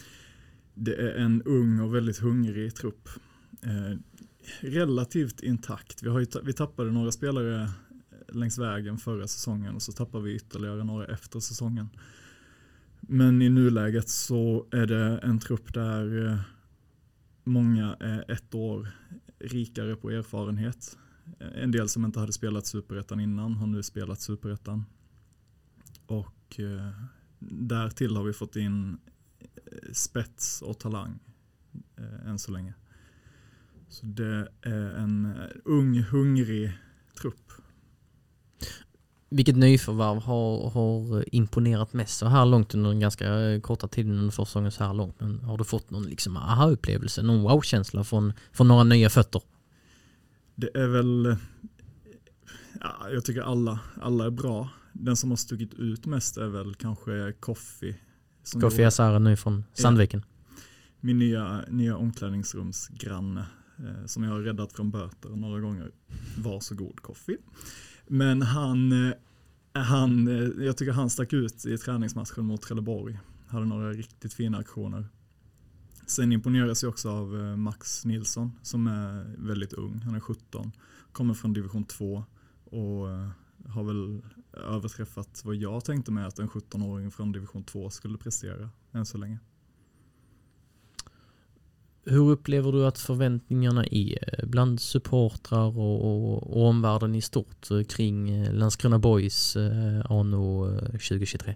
[0.83, 3.09] Det är en ung och väldigt hungrig trupp.
[3.62, 3.99] Eh,
[4.61, 6.03] relativt intakt.
[6.03, 7.70] Vi, har ju ta- vi tappade några spelare eh,
[8.37, 11.89] längs vägen förra säsongen och så tappar vi ytterligare några efter säsongen.
[13.01, 16.39] Men i nuläget så är det en trupp där eh,
[17.45, 18.89] många är ett år
[19.39, 20.99] rikare på erfarenhet.
[21.41, 24.85] Eh, en del som inte hade spelat superettan innan har nu spelat superettan.
[26.07, 26.91] Och eh,
[27.39, 28.99] därtill har vi fått in
[29.92, 31.18] spets och talang
[31.98, 32.74] eh, än så länge.
[33.88, 36.72] Så det är en ung, hungrig
[37.20, 37.52] trupp.
[39.30, 44.18] Vilket nyförvärv har, har imponerat mest så här långt under den ganska eh, korta tiden
[44.18, 45.20] under försäsongen så här långt?
[45.20, 49.42] Men har du fått någon liksom aha-upplevelse, någon wow-känsla från, från några nya fötter?
[50.54, 51.36] Det är väl, eh,
[52.80, 54.68] ja, jag tycker alla, alla är bra.
[54.92, 57.96] Den som har stuckit ut mest är väl kanske Koffi.
[58.61, 60.24] Kofi Asara nu från Sandviken.
[61.01, 63.47] Min nya, nya omklädningsrumsgranne
[63.78, 65.91] eh, som jag har räddat från böter några gånger.
[66.38, 67.36] Varsågod Koffi.
[68.07, 69.14] Men han, eh,
[69.72, 73.18] han, eh, jag tycker han stack ut i träningsmatchen mot Trelleborg.
[73.49, 75.09] Hade några riktigt fina aktioner.
[76.07, 80.01] Sen imponeras jag också av eh, Max Nilsson som är väldigt ung.
[80.05, 80.72] Han är 17.
[81.12, 82.24] Kommer från division 2
[82.64, 83.28] och eh,
[83.68, 88.70] har väl överträffat vad jag tänkte mig att en 17-åring från division 2 skulle prestera
[88.92, 89.38] än så länge.
[92.04, 97.82] Hur upplever du att förväntningarna är bland supportrar och, och, och omvärlden i stort eh,
[97.82, 101.54] kring eh, Landskrona Boys eh, anno eh, 2023?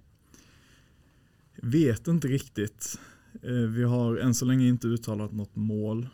[1.63, 2.99] Vet inte riktigt.
[3.43, 6.09] Eh, Vi har än så länge inte uttalat något mål.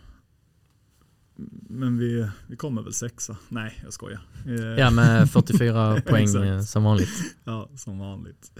[1.68, 3.36] Men vi, vi kommer väl sexa.
[3.48, 4.20] Nej, jag skojar.
[4.46, 7.36] Eh, Ja med 44 poäng eh, som vanligt.
[7.44, 8.52] Ja, som vanligt.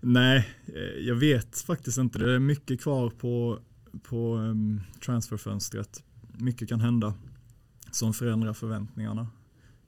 [0.00, 2.18] Nej, eh, jag vet faktiskt inte.
[2.18, 3.58] Det är mycket kvar på,
[4.02, 6.02] på um, transferfönstret.
[6.38, 7.14] Mycket kan hända
[7.90, 9.28] som förändrar förväntningarna.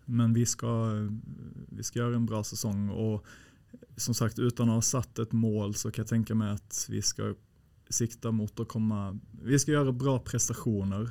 [0.05, 0.91] Men vi ska,
[1.69, 3.25] vi ska göra en bra säsong och
[3.97, 7.03] som sagt utan att ha satt ett mål så kan jag tänka mig att vi
[7.03, 7.35] ska
[7.89, 11.09] sikta mot att komma, vi ska göra bra prestationer eh,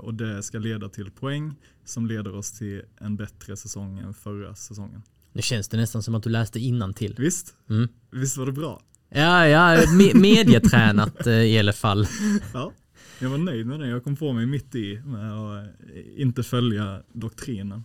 [0.00, 1.54] och det ska leda till poäng
[1.84, 5.02] som leder oss till en bättre säsong än förra säsongen.
[5.32, 7.14] Nu känns det nästan som att du läste innan till.
[7.18, 7.54] Visst?
[7.70, 7.88] Mm.
[8.10, 8.82] Visst var det bra?
[9.08, 12.06] Ja, ja, me medietränat eh, i alla fall.
[12.52, 12.72] Ja,
[13.18, 13.88] jag var nöjd med det.
[13.88, 17.84] Jag kom på mig mitt i med att eh, inte följa doktrinen.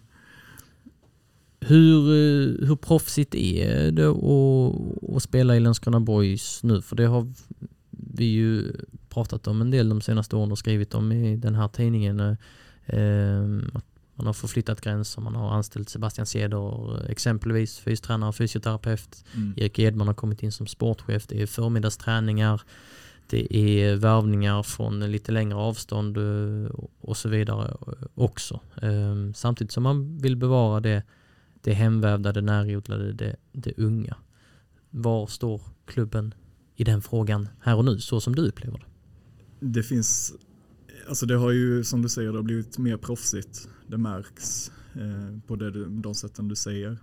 [1.59, 6.82] Hur, eh, hur proffsigt är det att, att spela i Landskrona Boys nu?
[6.82, 7.34] För det har
[7.89, 8.71] vi ju
[9.16, 12.20] pratat om en del de senaste åren och skrivit om i den här tidningen.
[12.86, 13.43] Eh,
[13.74, 13.86] att
[14.16, 19.26] man har förflyttat gränser, man har anställt Sebastian Ceder exempelvis, fystränare och fysioterapeut.
[19.36, 19.53] Mm.
[19.57, 22.61] Erik Edman har kommit in som sportchef, det är förmiddagsträningar,
[23.30, 27.78] det är värvningar från lite längre avstånd eh, och så vidare
[28.16, 28.59] också.
[28.82, 31.03] Eh, Samtidigt som man vill bevara det,
[31.61, 34.16] det hemvävda, det närodlade, det, det unga.
[34.89, 36.34] Var står klubben
[36.76, 38.95] i den frågan här och nu, så som du upplever det?
[39.74, 40.34] Det finns,
[41.09, 43.70] alltså det har ju som du säger, det har blivit mer proffsigt.
[43.88, 46.97] Det märks eh, på det, du- de sätten du säger.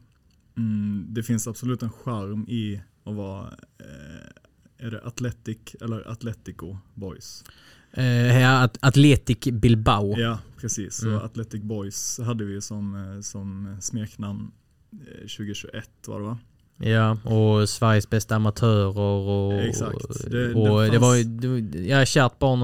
[0.57, 3.47] Mm, det finns absolut en charm i att vara,
[3.79, 7.45] eh, är det Athletic eller Atletico Boys?
[7.93, 10.19] Eh, ja, At- Athletic Bilbao.
[10.19, 10.95] Ja, precis.
[10.95, 11.19] Så Mm.
[11.23, 14.51] Athletic Boys hade vi som, eh, som smeknamn
[14.93, 16.39] eh, 2021 var det va?
[16.85, 19.53] Ja, och Sveriges bästa amatörer och...
[19.63, 20.31] Exakt.
[20.31, 22.61] Det- och det det, var ju, fanns- det, var- ja, kärt barn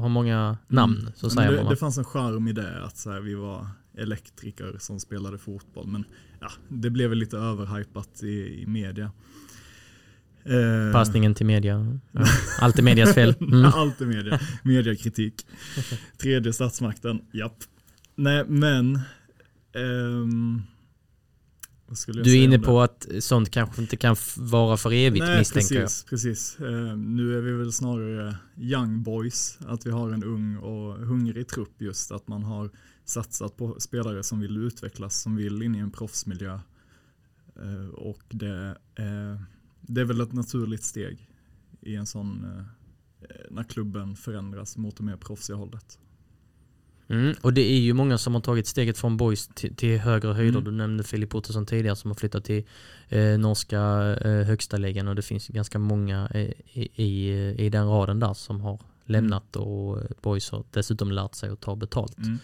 [0.00, 1.12] har många namn, Mm.
[1.16, 1.70] så Men säger det, man.
[1.70, 3.66] det fanns en charm i det att så här, vi var
[3.98, 5.86] elektriker som spelade fotboll.
[5.86, 6.04] Men
[6.40, 9.10] ja, det blev väl lite överhypat i, i media.
[10.44, 11.98] Eh, Passningen till media.
[12.12, 12.24] Ja.
[12.60, 13.34] Allt är medias fel.
[13.40, 13.64] Mm.
[13.64, 14.40] Allt är media.
[14.62, 15.34] Mediakritik.
[16.22, 17.56] Tredje statsmakten, japp.
[18.14, 19.00] Nej, men...
[19.74, 20.62] ehm,
[22.06, 26.04] Du är inne på att sånt kanske inte kan vara för evigt Nej, misstänker precis,
[26.04, 26.56] precis.
[26.60, 31.48] Eh, nu är vi väl snarare young boys, att vi har en ung och hungrig
[31.48, 32.70] trupp just, att man har
[33.04, 36.60] satsat på spelare som vill utvecklas, som vill in i en proffsmiljö.
[37.62, 39.40] Eh, och det, eh,
[39.80, 41.30] det är väl ett naturligt steg
[41.80, 45.98] i en sån, eh, när klubben förändras mot det mer proffsiga hållet.
[47.08, 47.34] Mm.
[47.40, 50.58] Och det är ju många som har tagit steget från boys till, till högre höjder.
[50.58, 50.64] Mm.
[50.64, 52.64] Du nämnde Filip Ottosson tidigare som har flyttat till
[53.08, 53.80] eh, norska
[54.24, 58.34] eh, högsta ligan och det finns ganska många eh, i, i, i den raden där
[58.34, 62.18] som har lämnat och eh, boys har dessutom lärt sig att ta betalt.
[62.18, 62.38] Mm.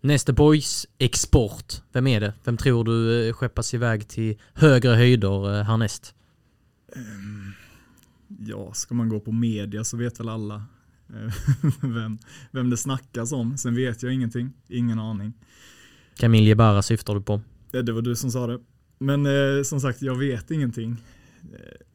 [0.00, 2.34] Nästa boys export, vem är det?
[2.44, 6.14] Vem tror du eh, skeppas iväg till högre höjder eh, härnäst?
[6.96, 7.52] Ehm,
[8.38, 10.62] Ja, ska man gå på media så vet väl alla eh,
[11.80, 12.18] vem,
[12.50, 13.56] vem det snackas om.
[13.56, 15.32] Sen vet jag ingenting, ingen aning.
[16.16, 17.40] Camille Jebara syftar du på?
[17.70, 18.60] Ja, Det var du som sa det.
[18.98, 20.96] Men eh, som sagt, jag vet ingenting.
[21.42, 21.86] Eh,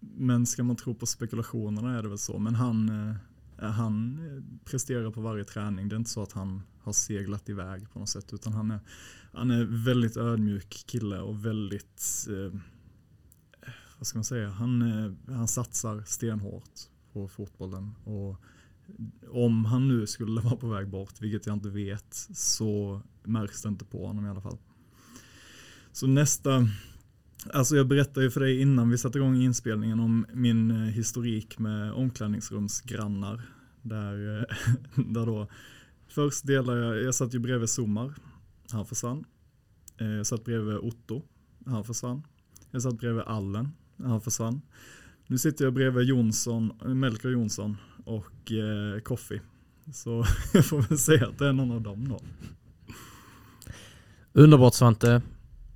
[0.00, 2.38] men ska man tro på spekulationerna är det väl så.
[2.38, 5.88] Men han, eh, han eh, presterar på varje träning.
[5.88, 8.32] Det är inte så att han har seglat iväg på något sätt.
[8.32, 8.80] Utan han är,
[9.32, 12.60] han är väldigt ödmjuk kille och väldigt, eh,
[13.98, 16.70] vad ska man säga, han, eh, han satsar stenhårt
[17.12, 17.94] på fotbollen.
[18.04, 18.40] Och
[19.30, 23.68] om han nu skulle vara på väg bort, vilket jag inte vet, så märks det
[23.68, 24.58] inte på honom i alla fall.
[25.92, 26.68] Så nästa,
[27.52, 31.58] alltså jag berättade ju för dig innan vi satte igång inspelningen om min eh, historik
[31.58, 33.42] med omklädningsrumsgrannar.
[33.82, 34.56] Där, eh,
[35.06, 35.48] där då,
[36.08, 38.14] först delade jag, jag satt ju bredvid Sommar,
[38.70, 39.24] han försvann.
[39.98, 41.22] Eh, jag satt bredvid Otto,
[41.66, 42.22] han försvann.
[42.70, 44.60] Jag satt bredvid Allen, han försvann.
[45.26, 49.40] Nu sitter jag bredvid Jonsson, Melker Jonsson och eh, Koffi.
[49.92, 52.20] Så jag får väl säga att det är någon av dem då.
[54.32, 55.22] Underbart Svante.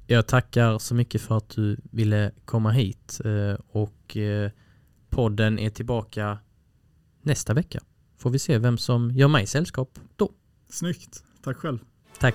[0.06, 4.50] Jag tackar så mycket för att du ville komma hit eh, och eh,
[5.10, 6.38] podden är tillbaka
[7.22, 7.80] nästa vecka.
[8.18, 10.32] Får vi se vem som gör mig sällskap då.
[10.68, 11.78] Snyggt, tack själv.
[12.18, 12.34] Tack.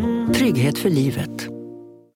[0.29, 1.60] Trygghet för livet.